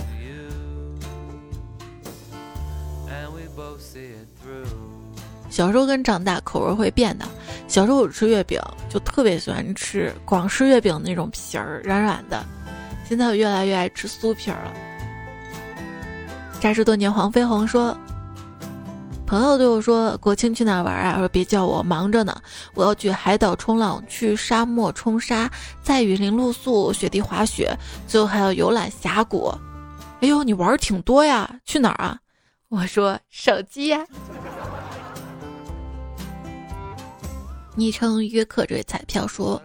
[5.49, 7.25] 小时候跟长大口味会变的。
[7.67, 8.59] 小时候我吃月饼
[8.89, 12.43] 就特别喜欢吃广式月饼那种皮儿软软的，
[13.12, 14.71] 现在我越来越爱吃酥皮儿了。
[16.62, 17.93] 扎实多年黄飞鸿说，
[19.28, 21.17] 朋友对我说国庆去哪玩啊？
[21.17, 22.41] 说别叫我，忙着呢。
[22.74, 25.52] 我要去海岛冲浪，去沙漠冲沙，
[25.84, 29.54] 在雨林露宿，雪地滑雪，最后还要游览峡谷。
[30.21, 31.60] 哎呦，你玩挺多呀？
[31.65, 32.17] 去哪儿啊？
[32.69, 34.06] 我说手机呀。
[37.76, 39.62] 昵称约克这位彩票说：“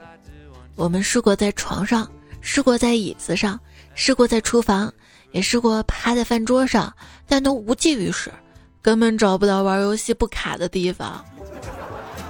[0.75, 2.11] 我们试过在床上，
[2.49, 3.59] 试过在椅子上，
[3.97, 4.91] 试过在厨房，
[5.33, 6.95] 也试过趴在饭桌上，
[7.27, 8.33] 但都无济于事，
[8.81, 11.23] 根本找不到玩游戏不卡的地方。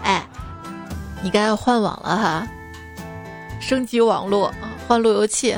[0.02, 0.26] 哎，
[1.22, 2.48] 你该换网了哈，
[3.60, 4.50] 升级网络，
[4.88, 5.54] 换路由器。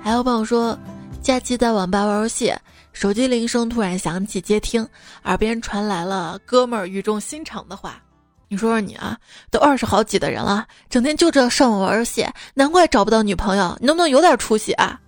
[0.00, 0.78] 还有朋友说，
[1.20, 2.54] 假期在网吧玩游戏，
[2.92, 4.88] 手机铃声突然响起，接听，
[5.24, 8.00] 耳边传来了哥们儿语重心长的话。”
[8.48, 9.18] 你说说你啊，
[9.50, 13.76] 都二十好几的人了，整天就知道上网玩游戏，难怪找不到女朋友。
[13.80, 15.00] 你能不能有点出息啊？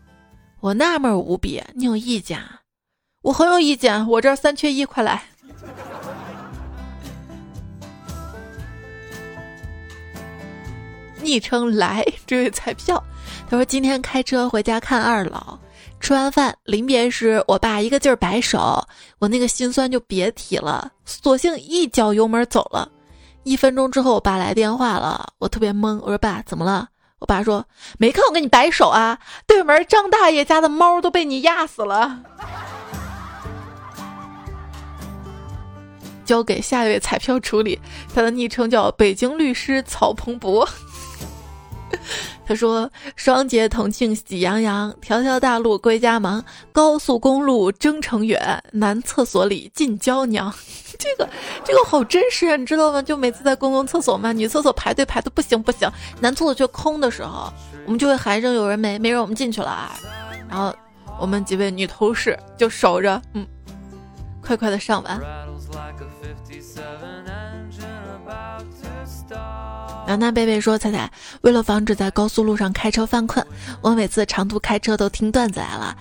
[0.61, 2.43] 我纳闷无比，你有意见？
[3.23, 5.23] 我很有意见，我这三缺一，快来。
[11.23, 13.01] 昵称来这位彩票，
[13.49, 15.57] 他说今天开车回家看二老，
[16.01, 18.85] 吃完饭临别时，我爸一个劲儿摆手，
[19.21, 22.91] 我那个心酸就别提了，索性一脚油门走了。
[23.49, 25.99] 一分钟之后，我爸来电话了，我特别懵。
[26.01, 27.65] 我说：“爸，怎么了？”我爸说
[27.99, 32.21] ：“没看我跟你摆手啊，对门张大爷家的猫都被你压死了。”
[36.25, 37.81] 交给下一位彩票处理，
[38.15, 40.69] 他的昵称叫北京律师曹鹏博。
[42.47, 46.45] 他说：“双节同庆喜洋洋，条条大路归家忙。
[46.71, 50.53] 高速公路征程远，男厕所里进娇娘。”
[51.01, 51.29] 这个
[51.65, 53.01] 这个好真实啊，你知道吗？
[53.01, 55.89] 就每次在公共厕所嘛，女厕所排队排的不行不行，
[56.21, 57.53] 男厕所却空的时候，
[57.87, 58.99] 我们就会喊一声有人没？
[58.99, 59.95] 没人，我们进去了啊。
[60.49, 60.75] 然后
[61.21, 63.47] 我们几位女同事就守着，嗯，
[64.43, 65.21] 快快的上完。
[70.07, 71.09] 南南贝贝说：“彩彩，
[71.43, 73.47] 为了防止在高速路上开车犯困，
[73.83, 75.95] 我每次长途开车都听段子来了，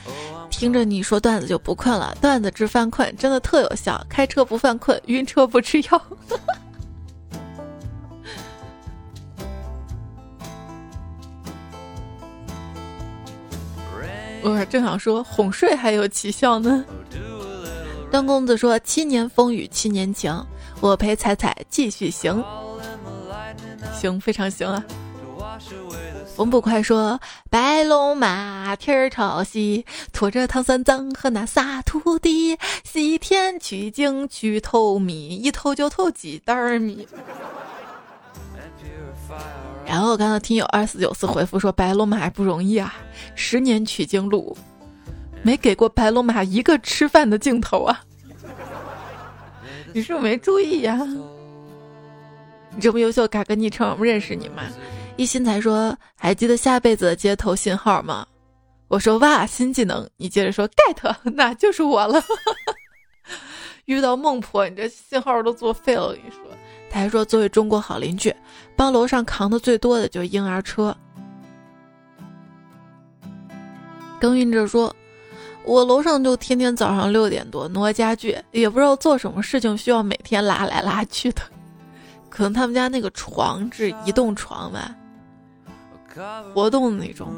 [0.50, 2.18] 听着你说段子就不困了。
[2.20, 5.90] 段子治犯困真的特有效，开车不犯困，晕车不吃药。
[14.44, 16.84] 我正想说哄睡还有奇效呢。
[18.10, 20.34] 段公子说：七年风雨七年情，
[20.80, 22.44] 我陪彩彩继续行。”
[23.94, 24.84] 行，非常行啊！
[26.38, 27.20] 风不快说
[27.50, 37.08] ：“白龙马，天儿朝西，驮着唐三藏和那仨徒弟，西天取经去偷米，一偷就偷几袋米。”
[39.84, 42.94] 然后我看到听友二四九四回复说：“白龙马不容易啊，
[43.34, 44.56] 十年取经路，
[45.42, 48.04] 没给过白龙马一个吃饭的镜头啊！”
[49.92, 51.00] 你是不是没注意呀？
[52.76, 54.62] 你这么优秀，改个昵称，我们认识你吗？
[55.18, 58.26] 一心才说，还记得下辈子的接头信号吗？
[58.88, 60.08] 我说哇，新技能。
[60.16, 62.24] 你接着说 get， 那就是我了。
[63.86, 66.04] 遇到孟婆，你这信号都作废了。
[66.08, 66.40] 我跟你说，
[66.90, 68.34] 他还说作为中国好邻居，
[68.76, 70.96] 帮楼上扛的最多的就是婴儿车。
[74.20, 74.96] 耕耘者说，
[75.64, 81.42] 我楼上就天天早上六点多挪家具，也不知道做什么事情需要每天拉来拉去的。
[82.30, 84.96] 可能他们家那个床是移动床吧，
[86.54, 87.34] 活动的那种。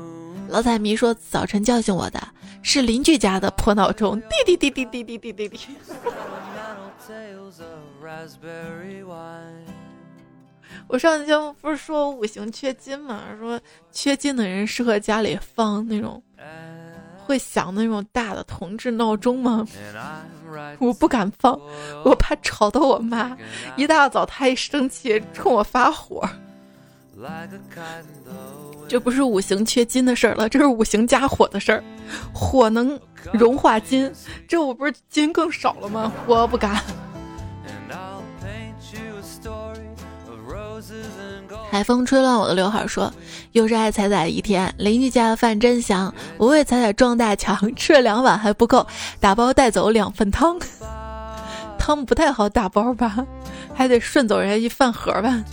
[0.48, 2.20] 老彩迷说，早晨叫醒我的
[2.64, 5.60] 是邻居家的破闹钟，滴滴滴滴滴滴滴滴滴。
[10.88, 13.22] 我上节目不是说五行缺金吗？
[13.40, 13.60] 说
[13.92, 16.22] 缺金的人适合家里放那种
[17.26, 19.68] 会响那种大的铜制闹钟吗？
[20.80, 21.60] 我不敢放，
[22.04, 23.38] 我怕吵到我妈。
[23.76, 26.28] 一大早她一生气冲我发火。
[28.90, 31.84] 这不是五行缺金的事儿了，这是五行加火的事儿。
[32.34, 33.00] 火能
[33.32, 34.12] 融化金，
[34.48, 36.12] 这我不是金更少了吗？
[36.26, 36.82] 我不敢。
[41.70, 43.14] 海风吹乱我的刘海，说
[43.52, 44.74] 又是爱彩彩的一天。
[44.80, 48.88] 邻居家的饭真香，我为彩彩撞大墙，吃了两碗还不够，
[49.20, 50.60] 打包带走两份汤。
[51.78, 53.24] 汤不太好打包吧，
[53.76, 55.44] 还得顺走人家一饭盒吧。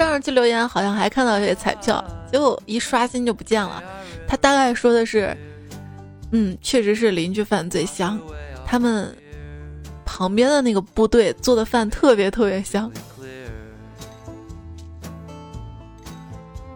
[0.00, 3.82] 上上期留言好像还看到一些彩票，结果一刷新就不见了。
[4.26, 5.36] 他大概说的是，
[6.32, 8.18] 嗯，确实是邻居饭最香，
[8.64, 9.14] 他们
[10.06, 12.90] 旁边的那个部队做的饭特别特别香。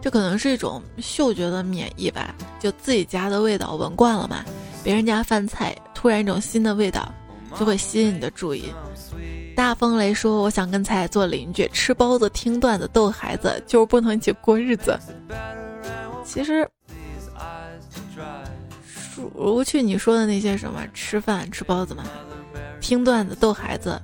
[0.01, 4.45] 这可能是一种嗅觉的免疫吧，就自己家的味道闻惯了嘛，
[4.83, 7.11] 别人家饭菜突然一种新的味道，
[7.59, 8.71] 就会吸引你的注意。
[9.55, 14.99] 大风雷说：“我想跟彩彩做邻居，吃包子、听段子、逗孩子，就是不能一起过日子。”
[16.25, 16.67] 其实，
[19.15, 22.03] 除去你说的那些什么吃饭、吃包子嘛，
[22.81, 23.99] 听段子、逗孩子，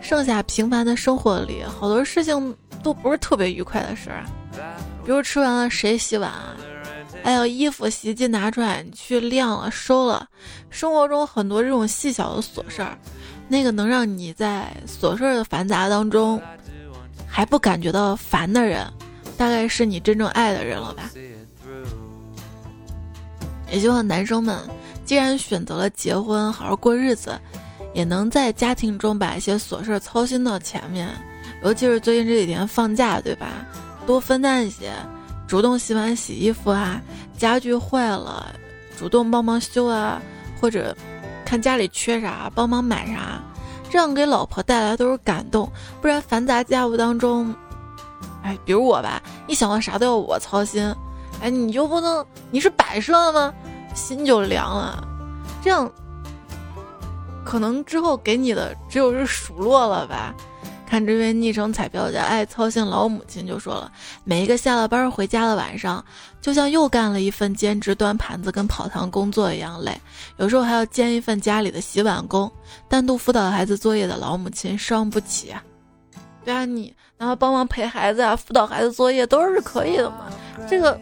[0.00, 4.24] 剩下平凡的生活里，好多事情都不是特别愉快的事儿。
[5.04, 6.56] 比如吃完了谁洗碗啊？
[7.22, 10.26] 还有衣服洗衣机拿出来去晾了、收了，
[10.70, 12.98] 生活中很多这种细小的琐事儿。
[13.46, 16.40] 那个能让你在琐事的繁杂当中
[17.26, 18.86] 还不感觉到烦的人，
[19.36, 21.10] 大概是你真正爱的人了吧？
[23.70, 24.58] 也希望男生们
[25.04, 27.38] 既然选择了结婚，好好过日子，
[27.92, 31.08] 也能在家庭中把一些琐事操心到前面。
[31.62, 33.66] 尤其是最近这几天放假，对吧？
[34.06, 34.92] 多分担一些，
[35.46, 37.00] 主动洗碗、洗衣服啊，
[37.36, 38.54] 家具坏了，
[38.98, 40.20] 主动帮忙修啊，
[40.60, 40.96] 或者。
[41.44, 43.40] 看家里缺啥，帮忙买啥，
[43.90, 45.70] 这样给老婆带来都是感动。
[46.00, 47.54] 不然繁杂家务当中，
[48.42, 50.94] 哎，比如我吧，一想到啥都要我操心，
[51.40, 53.52] 哎，你就不能你是摆设吗？
[53.94, 55.06] 心就凉了。
[55.62, 55.90] 这样，
[57.44, 60.34] 可能之后给你的只有是数落了吧。
[60.94, 63.90] 看这位昵称彩票家爱操心老母亲就说了，
[64.22, 66.04] 每一个下了班回家的晚上，
[66.40, 70.00] 就像又干了一份兼职端盘子跟跑堂工作一样累，
[70.36, 72.48] 有时候还要兼一份家里的洗碗工，
[72.88, 75.60] 单独辅导孩子作业的老母亲伤不起啊。
[76.44, 80.30] 对啊，你然后帮忙陪孩子啊，辅导孩子作业都是可以的嘛。
[80.70, 80.96] 这个，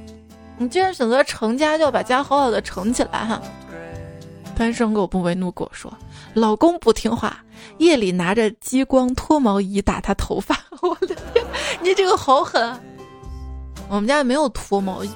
[0.56, 3.42] 你既然选择成家，就要把家好好的成起来哈。
[4.56, 5.92] 单身狗不为怒，跟我说，
[6.34, 7.38] 老公不听话。
[7.78, 11.44] 夜里拿着激光脱毛仪打他头发， 我的天，
[11.80, 12.76] 你这个好狠！
[13.88, 15.10] 我们家没有脱毛仪，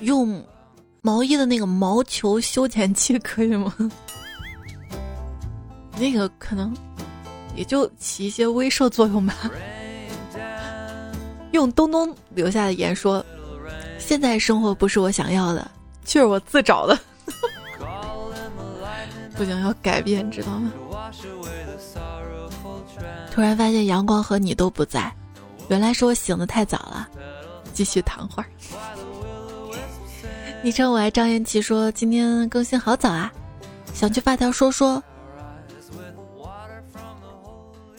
[0.00, 0.42] 用
[1.02, 3.74] 毛衣的那个毛球修剪器可以吗？
[5.98, 6.74] 那个可能
[7.54, 9.34] 也就起一些威慑作用吧。
[11.52, 13.24] 用东东留下的言说
[14.00, 15.70] ：“现在生活不是我想要的，
[16.06, 16.98] 却是我自找的。”
[19.36, 20.72] 不想要改变，知道吗？
[23.30, 25.12] 突然发现阳光和你都不在，
[25.68, 27.08] 原来是我醒的太早了。
[27.72, 28.48] 继续躺会儿。
[30.62, 33.32] 昵称我爱张延琪说今天更新好早啊，
[33.94, 35.02] 想去发条说说。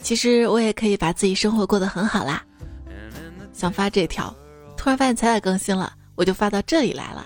[0.01, 2.43] 其实我也可以把自己生活过得很好啦。
[3.53, 4.33] 想发这条，
[4.77, 7.25] 突然发现彩彩更新了，我就发到这里来了。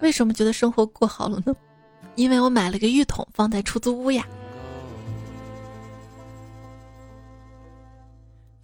[0.00, 1.54] 为什么觉得生活过好了呢？
[2.16, 4.26] 因为我买了个浴桶放在出租屋呀，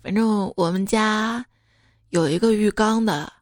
[0.03, 1.45] 反正我们家
[2.11, 3.33] 有一个浴缸的，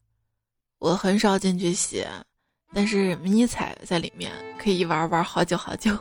[0.78, 2.04] 我很少进去洗，
[2.72, 5.96] 但是迷彩在里面可以玩玩好久好久。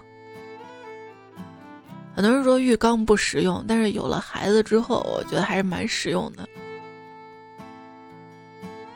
[2.15, 6.47] 很多人说浴缸不实用，但是有了孩子之后，我觉得还是蛮实用的。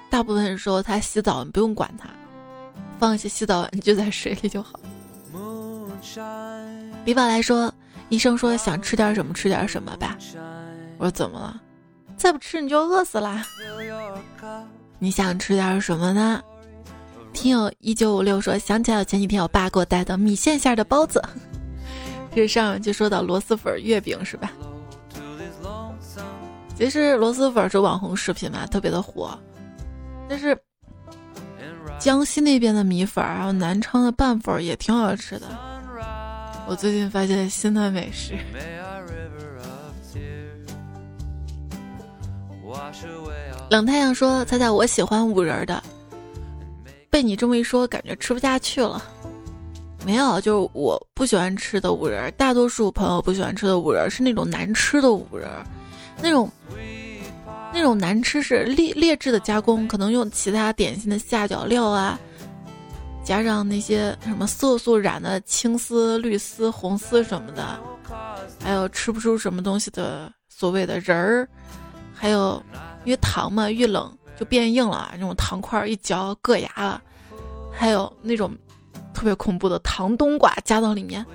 [0.10, 2.10] 大部分时候他洗澡你不用管他，
[3.00, 4.80] 放一些洗澡玩具在水里就好。
[7.06, 7.74] 李宝来说，
[8.10, 10.18] 医生说想吃点什么吃点什么吧。
[10.98, 11.62] 我说怎么了？
[12.18, 13.45] 再不吃你就饿死啦。
[15.00, 16.41] 你想吃点什么呢？
[17.34, 21.22] 听友一九五六说想起来前几天我爸给我带的米线馅的包子。
[22.34, 24.52] 这上就说到螺蛳粉、月饼是吧？
[26.76, 29.38] 其实螺蛳粉是网红食品嘛，特别的火。
[30.30, 30.56] 但是
[32.00, 35.48] 江西那边的米粉，还有南昌的拌粉也挺好吃的。
[36.68, 38.34] 我最近发现新的美食。
[43.70, 45.82] 冷太阳说：“猜猜我喜欢五仁的。”
[47.10, 49.02] 被你这么一说，感觉吃不下去了。
[50.06, 52.32] 没有，就是我不喜欢吃的五仁。
[52.38, 55.50] 大多数朋友不喜欢吃的五仁是那种难吃的五仁，
[56.22, 56.50] 那种
[57.78, 62.20] 那种难吃是劣劣质的加工，可能用其他点心的下脚料啊，
[63.24, 67.80] 加上那些什么色素染的青丝、绿丝、红丝什么的，
[68.60, 71.48] 还有吃不出什么东西的所谓的仁儿，
[72.16, 72.62] 还有
[73.06, 77.00] 因为糖嘛，遇冷就变硬了，那种糖块一嚼硌牙了，
[77.72, 78.52] 还有那种。
[79.14, 81.26] 特别恐怖的糖冬瓜加到里面，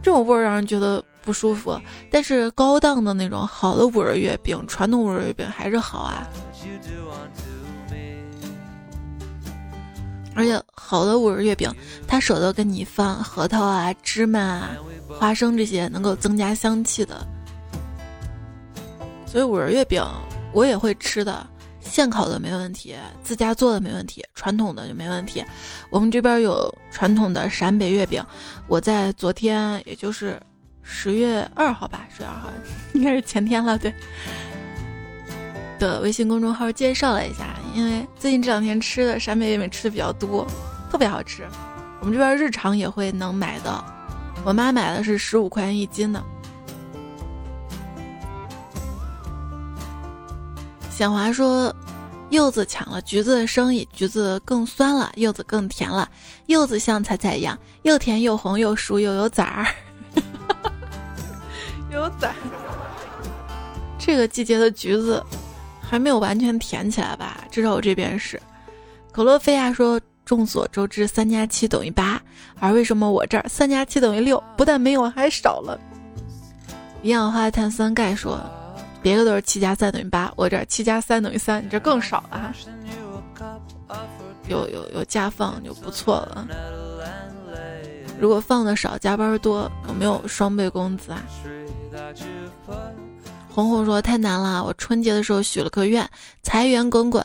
[0.00, 1.78] 这种味儿让人觉得不舒服。
[2.10, 6.26] 但是高档的那种好的五仁月饼，传统五仁月饼还是好啊。
[10.34, 11.70] 而且好的五仁月饼，
[12.06, 14.70] 他舍得跟你放核桃啊、芝麻啊、
[15.18, 17.26] 花生这些能够增加香气的。
[19.26, 20.02] 所以五仁月饼
[20.52, 21.46] 我也会吃的。
[21.80, 25.42] 现烤的没问题，自家做的没问题，传统的就没问题。
[25.88, 28.20] 我们这边有传统的陕北月饼，
[28.66, 30.38] 我在昨天，也就是
[30.88, 32.48] 十月二号吧，十月二号
[32.94, 33.92] 应该是前天了，对。
[35.78, 40.46] 的微信公众号介绍了一下，因为最近这两天吃的陕北月饼吃的比较多，
[40.90, 41.46] 特别好吃。
[42.00, 43.84] 我们这边日常也会能买到，
[44.44, 46.22] 我妈买的是十五块钱一斤的。
[50.88, 51.74] 显华说
[52.30, 56.08] ：“柚子抢了橘子的生意，橘子更酸了，柚子更甜了。
[56.46, 59.66] 柚子像彩彩一样，又甜又红又熟又有籽儿。
[61.90, 62.34] 有籽儿。
[63.98, 65.22] 这个季节的橘子
[65.80, 67.44] 还没有完全甜起来吧？
[67.50, 68.40] 至少我这边是。”
[69.12, 72.20] 可洛菲亚说：“众所周知，三加七等于八，
[72.60, 74.42] 而为什么我这儿三加七等于六？
[74.56, 75.78] 不但没有，还少了。”
[77.02, 78.38] 一氧化碳酸钙说。
[79.02, 82.52] 别的都是七加三等于八，我这儿七加三等于三，你这更少了哈。
[84.48, 86.48] 有有有加放就不错了。
[88.18, 91.22] 如果放的少，加班多，有没有双倍工资啊？
[93.48, 96.06] 红红说太难了，我春节的时候许了个愿，
[96.42, 97.24] 财源滚滚，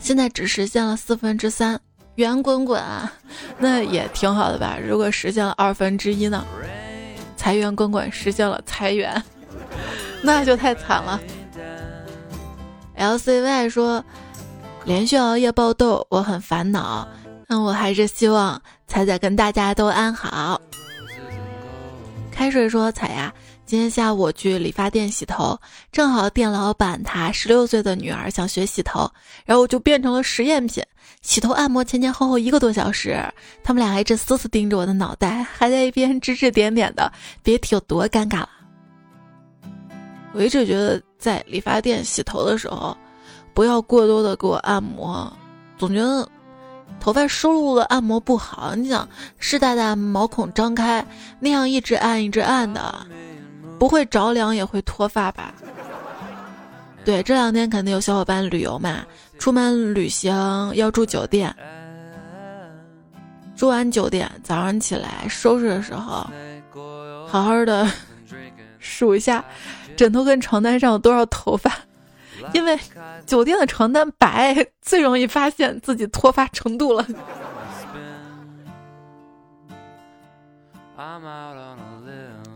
[0.00, 1.78] 现在只实现了四分之三，
[2.16, 3.12] 圆滚滚啊，
[3.58, 4.76] 那也挺好的吧？
[4.82, 6.44] 如果实现了二分之一呢？
[7.36, 9.22] 财源滚滚，实现了财源。
[10.22, 11.20] 那就太惨了。
[12.96, 14.04] L C Y 说，
[14.84, 17.08] 连续熬夜爆痘，我很烦恼。
[17.48, 20.60] 但我还是希望彩彩跟大家都安好。
[22.40, 23.30] 开水说，彩呀，
[23.66, 25.60] 今天下午我去理发店洗头，
[25.92, 29.00] 正好店老板他十六岁的女儿想学洗头，
[29.44, 30.82] 然后我就变成了实验品。
[31.20, 33.22] 洗头按摩前前后后一个多小时，
[33.62, 37.12] 他们俩还一直死死盯着我的脑袋，还在一边指指点点的，
[37.42, 38.48] 别提有多尴尬了。
[40.32, 42.96] 我一直觉得在理发店洗头的时候，
[43.52, 45.30] 不要过多的给我按摩，
[45.76, 46.26] 总觉得
[46.98, 48.74] 头发湿漉漉的按摩不好。
[48.74, 51.04] 你想湿哒哒毛孔张开，
[51.38, 53.06] 那样一直按一直按的，
[53.78, 55.54] 不会着凉也会脱发吧？
[57.04, 59.04] 对，这两天肯定有小伙伴旅游嘛，
[59.38, 60.32] 出门旅行
[60.74, 61.54] 要住酒店，
[63.56, 66.26] 住完酒店早上起来收拾的时候，
[67.26, 67.88] 好好的
[68.78, 69.44] 数一下。
[69.96, 71.70] 枕头跟床单上有多少头发？
[72.52, 72.78] 因为
[73.26, 77.06] 酒店的床单白，最容易发现自己脱发程度了。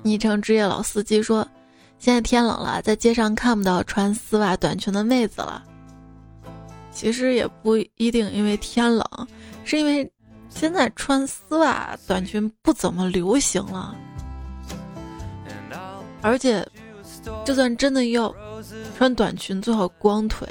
[0.02, 1.46] 昵称职业老司机说
[1.98, 5.62] ：“现在天冷了，在街上看不到穿丝袜短裙的妹子了。
[6.90, 9.04] 其实也不一定，因为天冷，
[9.64, 10.10] 是因为
[10.48, 13.94] 现在穿丝袜短裙不怎么流行了，
[16.20, 16.66] 而且。”
[17.42, 18.28] 就算真的要
[18.96, 20.48] 穿短裙，最好光腿。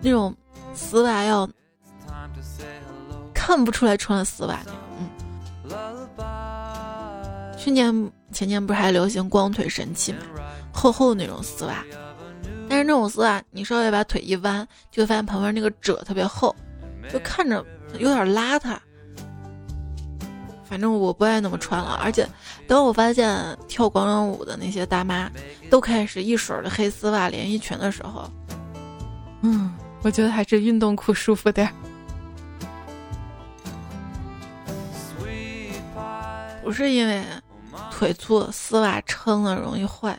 [0.00, 0.34] 那种
[0.74, 1.48] 丝袜要
[3.34, 4.60] 看不出来穿了丝袜。
[4.98, 5.08] 嗯，
[7.58, 10.18] 去年前年不是还流行光腿神器吗？
[10.72, 11.84] 厚厚那种丝袜，
[12.68, 16.54] 但是那种丝袜，你稍微把腿一弯，就会发现旁边那个褶特别厚，
[17.12, 17.64] 就看着
[17.98, 18.78] 有点邋遢。
[20.70, 22.24] 反正我不爱那么穿了，而且
[22.68, 25.28] 等我发现跳广场舞的那些大妈
[25.68, 28.30] 都开始一水儿的黑丝袜连衣裙的时候，
[29.42, 31.72] 嗯，我觉得还是运动裤舒服点儿。
[36.62, 37.24] 不是因为
[37.90, 40.16] 腿粗，丝袜撑了容易坏。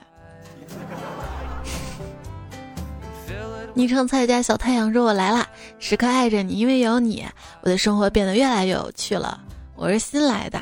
[3.74, 5.48] 昵称蔡家小太阳说：“我来啦，
[5.80, 7.26] 时刻爱着你，因为有你，
[7.62, 9.40] 我的生活变得越来越有趣了。”
[9.82, 10.60] 我是新来的，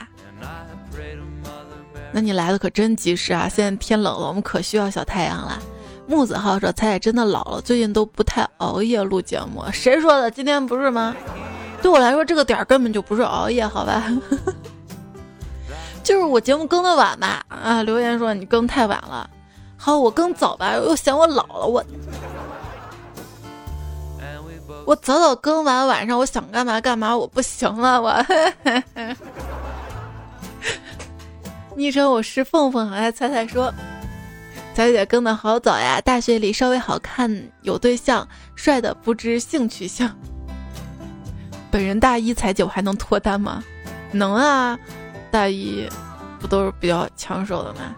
[2.14, 3.50] 那你来的可真及时啊！
[3.50, 5.62] 现在天冷了，我们可需要小太阳了。
[6.08, 10.32] 木子浩说：“彩彩真的老了，最近都不太熬夜录节目。”谁说的？
[10.32, 11.14] 今天不是吗？
[11.82, 14.06] 对我来说，这个点儿根本就不是熬夜，好吧？
[16.02, 17.44] 就是我节目更的晚吧？
[17.50, 19.30] 啊，留言说你更太晚了。
[19.76, 20.76] 好，我更早吧？
[20.76, 21.84] 又嫌我老了，我。
[24.90, 28.26] 我早早更完，晚上我想干嘛干嘛，我不行了，我。
[31.76, 33.72] 昵称我是凤凤，哎，彩彩说，
[34.74, 37.32] 彩姐更的好早呀，大学里稍微好看，
[37.62, 40.10] 有对象，帅的不知性取向。
[41.70, 43.64] 本人大一，彩姐还能脱单吗？
[44.12, 44.76] 能啊，
[45.30, 45.88] 大一
[46.40, 47.96] 不都是比较抢手的吗？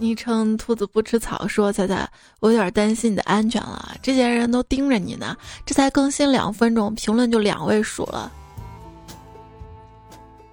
[0.00, 5.36] 昵称兔子不吃草说：“彩彩，我有点担心你的安全了，这些人都盯着你呢。
[5.66, 8.32] 这才更新两分钟，评论就两位数了。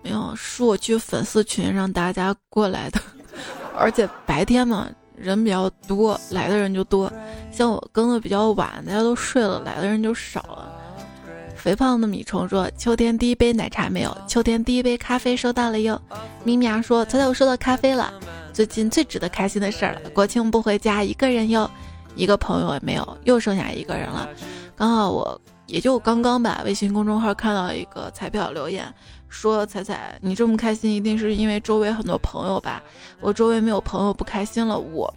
[0.04, 3.00] 没有，是我去粉丝群让大家过来的，
[3.74, 4.86] 而且白天嘛
[5.16, 7.10] 人比较多，来的人就多。
[7.50, 10.74] 像我更的比较晚，大家都睡了，来的人就少了。”
[11.56, 16.02] 肥胖的米虫说：“秋天第一杯奶茶没有，秋天第一杯咖啡收到了哟。”
[16.44, 18.14] 咪咪啊说：“彩彩，我收到咖啡了。”
[18.58, 21.70] 最近最值得开心的事儿了，国庆不回家，一个人哟，
[22.16, 24.28] 一个朋友也没有，又剩下一个人了。
[24.76, 28.92] 刚好我也就刚刚吧，微信公众号看到一个彩票留言，
[29.30, 32.82] 说彩彩你这么开心，一定是因为周围很多朋友吧？
[33.22, 34.76] 我周围没有朋友不开心了。
[34.80, 35.14] 我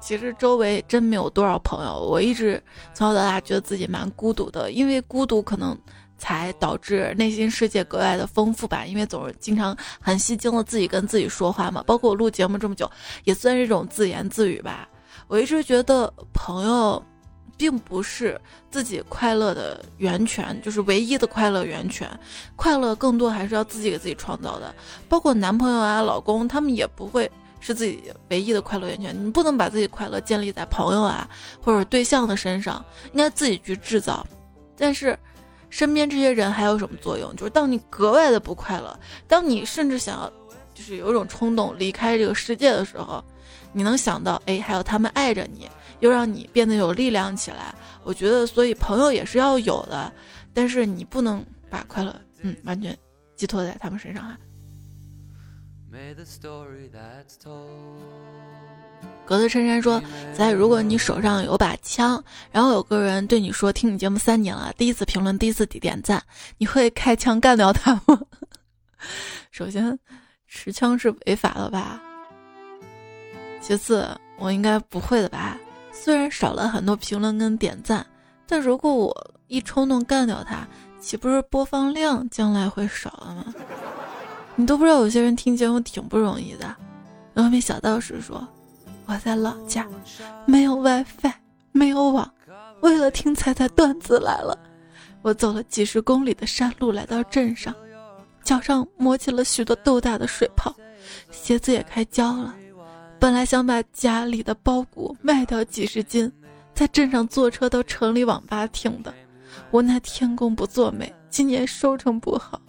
[0.00, 5.76] 其实周围真没有多少朋友，我一直从小到大觉得自己蛮孤独的，因为孤独可能。
[6.16, 11.82] 才导致内心世界格外的丰富吧，因为总是经常很吸睛的自己跟自己说话嘛。
[11.86, 12.90] 包括我录节目这么久，
[13.24, 14.88] 也算是一种自言自语吧。
[15.26, 17.02] 我一直觉得朋友，
[17.56, 18.40] 并不是
[18.70, 22.08] 自己快乐的源泉，就是唯一的快乐源泉。
[22.56, 24.74] 快乐更多还是要自己给自己创造的。
[25.08, 29.14] 包括男朋友啊、老公，他们也不会是自己唯一的快乐源泉。
[29.24, 31.28] 你不能把自己快乐建立在朋友啊
[31.62, 34.26] 或者对象的身上，应该自己去制造。
[34.76, 35.18] 但是。
[35.74, 37.34] 身边这些人还有什么作用？
[37.34, 38.96] 就是当你格外的不快乐，
[39.26, 40.32] 当你甚至想要，
[40.72, 43.20] 就是有一种冲动离开这个世界的时候，
[43.72, 45.68] 你能想到，哎，还有他们爱着你，
[45.98, 47.74] 又让你变得有力量起来。
[48.04, 50.12] 我觉得，所以朋友也是要有的，
[50.52, 52.96] 但是你不能把快乐，嗯，完全
[53.34, 54.38] 寄托在他们身上啊。
[59.26, 60.02] 格子衬衫说
[60.36, 62.22] ：“在如果你手上有把枪，
[62.52, 66.22] 然后有个人对你说听你节目三年了，第一次评论，第一次点赞，
[66.58, 68.20] 你会开枪干掉他吗？”
[69.50, 69.98] 首先，
[70.46, 72.02] 持枪是违法的吧？
[73.62, 74.06] 其次，
[74.38, 75.56] 我应该不会的吧？
[75.90, 78.06] 虽然少了很多评论跟点赞，
[78.46, 80.68] 但如果我一冲动干掉他，
[81.00, 83.54] 岂不是播放量将来会少了吗？
[84.54, 86.76] 你都不知道有些人听节目挺不容易的。
[87.34, 88.46] 后面小道士说。
[89.06, 89.86] 我在老家，
[90.46, 91.32] 没有 WiFi，
[91.72, 92.30] 没有网，
[92.80, 94.58] 为了听彩彩段子来了。
[95.22, 97.74] 我走了几十公里的山路来到镇上，
[98.42, 100.74] 脚上磨起了许多豆大的水泡，
[101.30, 102.54] 鞋子也开胶了。
[103.18, 106.30] 本来想把家里的包谷卖掉几十斤，
[106.74, 109.12] 在镇上坐车到城里网吧听的。
[109.70, 112.60] 无奈天公不作美，今年收成不好，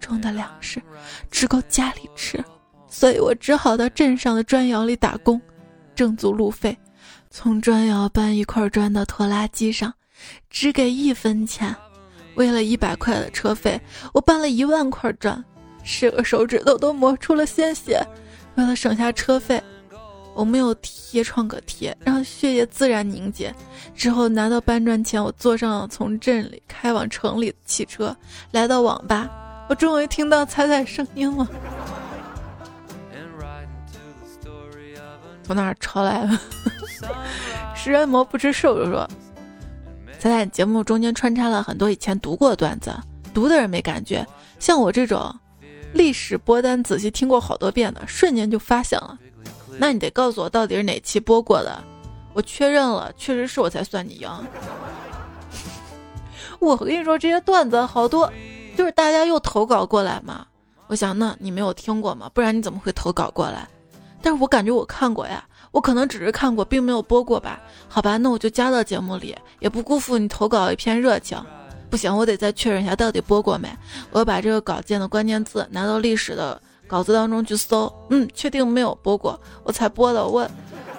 [0.00, 0.82] 种的粮食
[1.30, 2.42] 只够家里吃，
[2.88, 5.40] 所以我只好到镇上的砖窑里打工。
[5.94, 6.76] 挣足路费，
[7.30, 9.92] 从砖窑搬一块砖到拖拉机上，
[10.50, 11.74] 只给一分钱。
[12.34, 13.80] 为了一百块的车费，
[14.12, 15.42] 我搬了一万块砖，
[15.82, 18.04] 十个手指头都磨出了鲜血。
[18.56, 19.62] 为了省下车费，
[20.34, 23.54] 我没有贴创可贴，让血液自然凝结。
[23.94, 28.16] 之后拿到搬砖钱，我坐上了从镇里开往城里的汽车，
[28.50, 29.30] 来到网吧。
[29.68, 31.48] 我终于听到彩彩声音了。
[35.44, 36.38] 从哪儿抄来的？
[37.76, 39.08] 食人魔不吃瘦肉说，
[40.18, 42.90] 咱俩节目中间穿插了很多以前读过的段子，
[43.34, 44.26] 读的人没感觉，
[44.58, 45.34] 像我这种
[45.92, 49.18] 历史播单仔细听过好多遍的，瞬间就发现了。
[49.76, 51.82] 那你得告诉我到底是哪期播过的，
[52.32, 54.30] 我确认了，确实是我才算你赢。
[56.58, 58.32] 我跟你说，这些段子好多，
[58.76, 60.46] 就是大家又投稿过来嘛。
[60.86, 62.30] 我想，那你没有听过吗？
[62.32, 63.68] 不然你怎么会投稿过来？
[64.24, 67.60] 但是我感觉我看过呀，我可能只是看过，并没有播过吧？
[67.86, 71.38] 好吧，那我就加到节目里，也不辜负你投稿一片热情。
[71.90, 73.68] 不行，我得再确认一下到底播过没。
[74.10, 76.58] 我要把这个稿件的关键字拿到历史的
[76.88, 77.92] 稿子当中去搜。
[78.08, 80.26] 嗯，确定没有播过，我才播的。
[80.26, 80.48] 我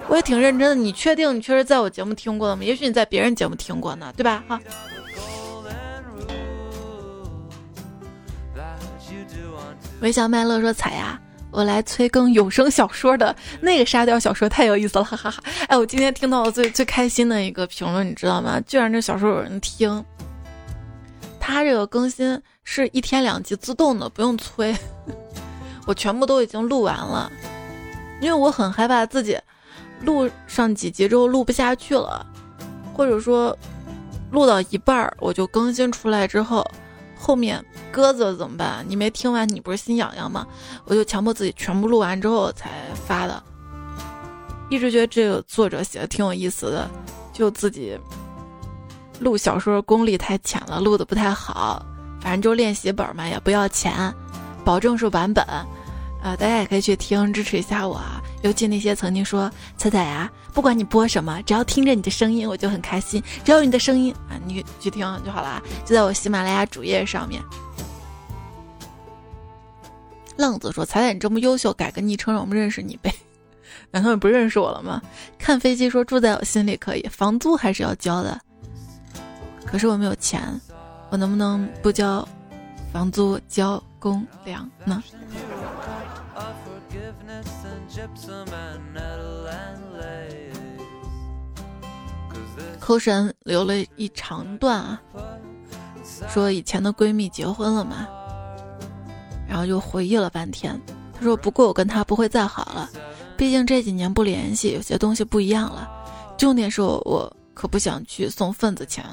[0.06, 0.74] 我也挺认真的。
[0.76, 2.62] 你确定你确实在我节目听过了吗？
[2.62, 4.44] 也许你在别人节目听过呢，对吧？
[4.46, 4.60] 哈。
[10.00, 11.20] 微笑麦乐说：“彩呀。”
[11.56, 15.42] 我来催更有声小说的那个沙雕小说太有意思了，哈哈哈！
[15.68, 18.60] 哎，我今天听到最最开心的一个评论，你知道吗？
[18.66, 20.04] 居然这小说有人听。
[21.40, 24.76] 他这个更新是一天两集自动的，不用催。
[25.88, 27.32] 我全部都已经录完了，
[28.20, 29.38] 因为我很害怕自己
[30.02, 32.26] 录上几集之后录不下去了，
[32.92, 33.56] 或者说
[34.30, 36.70] 录到一半儿我就更新出来之后。
[37.18, 38.84] 后面鸽子怎么办？
[38.88, 40.46] 你没听完，你不是心痒痒吗？
[40.84, 42.70] 我就强迫自己全部录完之后才
[43.06, 43.42] 发的。
[44.68, 46.90] 一直觉得这个作者写的挺有意思的，
[47.32, 47.98] 就自己
[49.20, 51.84] 录小说功力太浅了，录的不太好。
[52.20, 54.12] 反正就练习本嘛，也不要钱，
[54.64, 55.44] 保证是完本。
[55.44, 58.20] 啊，大家也可以去听，支持一下我啊！
[58.42, 63.22] 尤其那些曾经说彩彩呀，不管你播什么，只要听着你的声音，我就很开心。
[63.44, 67.42] 只要有你的声音啊，你去听就好了，就在我喜马拉雅主页上面。
[70.36, 73.10] 浪子说：“彩彩你这么优秀，改个昵称让我们认识你呗？
[73.90, 75.00] 难道你不认识我了吗？”
[75.38, 78.38] 看飞机说：“住在我心里可以，房租还是要交的。
[79.64, 80.42] 可是我没有钱，
[81.08, 82.28] 我能不能不交
[82.92, 85.02] 房租，交公粮呢？”
[92.80, 95.00] 扣神留了一长段啊，
[96.28, 98.06] 说以前的闺蜜结婚了嘛，
[99.48, 100.80] 然后就回忆了半天。
[101.12, 102.88] 他说：“不过我跟她不会再好了，
[103.36, 105.88] 毕竟这几年不联系，有些东西不一样了。
[106.38, 109.04] 重点是我，我可不想去送份子钱。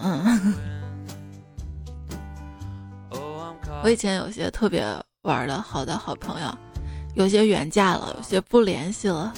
[3.83, 4.85] 我以前有些特别
[5.23, 6.57] 玩的好的好朋友。”
[7.13, 9.33] 有些远嫁了，有些不联系了。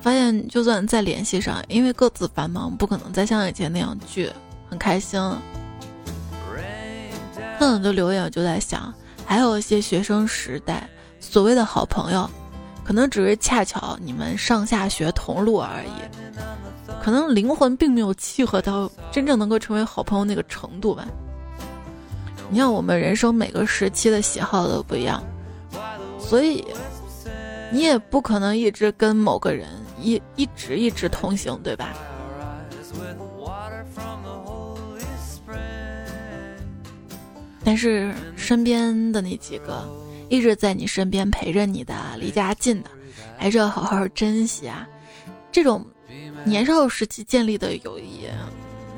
[0.00, 4.30] 发现就算再联系上，因为各自繁忙，不可能再像以前那样聚，
[4.68, 5.20] 很开心。
[7.58, 8.92] 看到的留言，我就在想，
[9.24, 10.88] 还有一些学生时代
[11.20, 12.28] 所谓的好朋友，
[12.84, 21.06] 可能只是恰巧你们上下学同路而已，可能灵魂并没有契合到真正能够成为好朋友那个程度吧。
[22.50, 25.22] 你像我们人生每个时期的喜好都不一样。
[26.32, 26.64] 所以，
[27.70, 29.68] 你也不可能一直跟某个人
[30.00, 31.92] 一一直一直同行，对吧？
[37.62, 39.86] 但是身边的那几个
[40.30, 42.88] 一直在你身边陪着你的，离家近的，
[43.36, 44.88] 还是要好好珍惜啊！
[45.52, 45.84] 这种
[46.46, 48.26] 年少时期建立的友谊，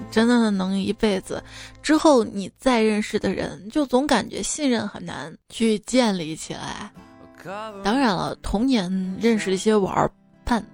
[0.08, 1.42] 真的能一辈子。
[1.82, 6.92] 之后你再认识的人，就总感觉信任很难去建立起来。
[7.82, 10.10] 当然了，童年认识一些玩
[10.44, 10.64] 伴，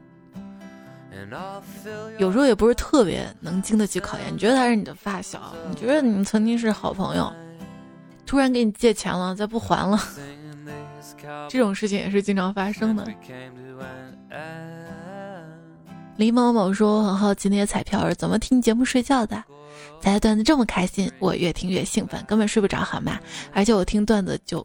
[2.18, 4.32] 有时候也不是特别能经得起考验。
[4.32, 7.32] 你觉得他是你的发小，你觉得你们曾经是好朋友，
[8.24, 9.98] 突然给你借钱了，再不还了，
[11.48, 13.06] 这种事情也是经常发生的。
[16.16, 19.42] 李某某说：“我很好奇那些彩票是怎么听节目睡觉的，
[20.00, 23.18] 在段子这么开心，我越听越兴奋，根本睡不着，好吗？
[23.52, 24.64] 而且我听段子就……”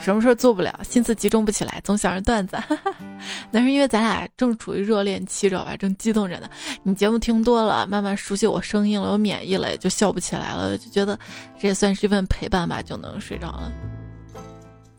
[0.00, 2.56] 什么事儿做不了，心思集中不起来，总想着段子。
[3.50, 5.76] 那是因为咱俩正处于热恋期，知道吧？
[5.76, 6.48] 正激动着呢。
[6.82, 11.18] 你节目听多了，慢慢熟悉我声音了，我免疫了，也就笑不起来了，就觉得
[11.58, 13.72] 这也算是一份陪伴吧，就能睡着了。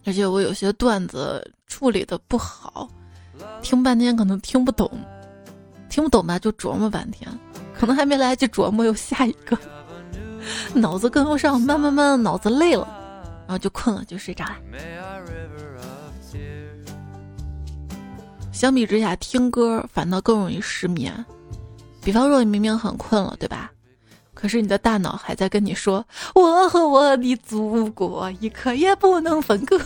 [0.05, 2.89] 而且我有些段子处理的不好，
[3.61, 4.89] 听半天可能听不懂，
[5.89, 7.29] 听不懂吧就琢磨半天，
[7.77, 9.57] 可能还没来得及琢磨，又下一个，
[10.73, 13.00] 脑子跟不上，慢慢慢，脑子累了。
[13.51, 14.55] 然后就困了，就睡着了。
[18.53, 21.13] 相比之下，听歌反倒更容易失眠。
[22.01, 23.69] 比方说，你明明很困了，对吧？
[24.33, 29.77] 可是你的大脑还在跟你说：“我和我的祖国一刻也不能分割。”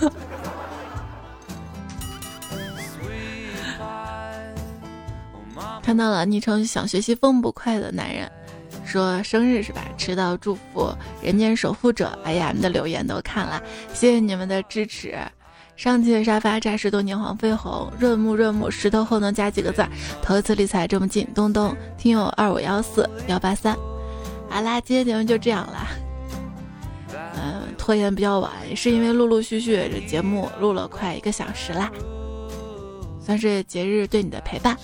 [5.82, 8.32] 看到了昵称想学习风不快的男人。
[8.86, 9.82] 说生日是吧？
[9.98, 12.18] 迟到祝福人间守护者。
[12.24, 13.62] 哎呀，你的留言都看了，
[13.94, 15.18] 谢谢你们的支持。
[15.76, 19.90] 上期的沙发扎实多年黄飞鸿，润木润木石头后能加几个字儿？
[20.22, 23.76] 头一次理财这么近，东东听友二五幺四幺八三。
[24.50, 25.88] 好啦，今天节目就这样啦。
[27.38, 31.92] 嗯，拖延比较晚，也是因为陆陆续续这节目录了快一个小时啦，
[33.20, 34.78] 算是节日对你的陪伴。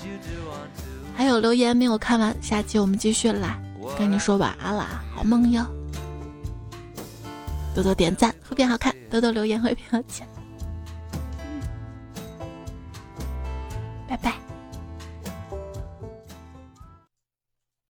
[1.16, 3.58] 还有留言没有看完，下期我们继续啦，
[3.98, 5.66] 跟你说晚安啦，好梦哟。
[7.74, 10.28] 多多点赞会变好看，多多留言会变有钱。
[14.08, 14.34] 拜拜。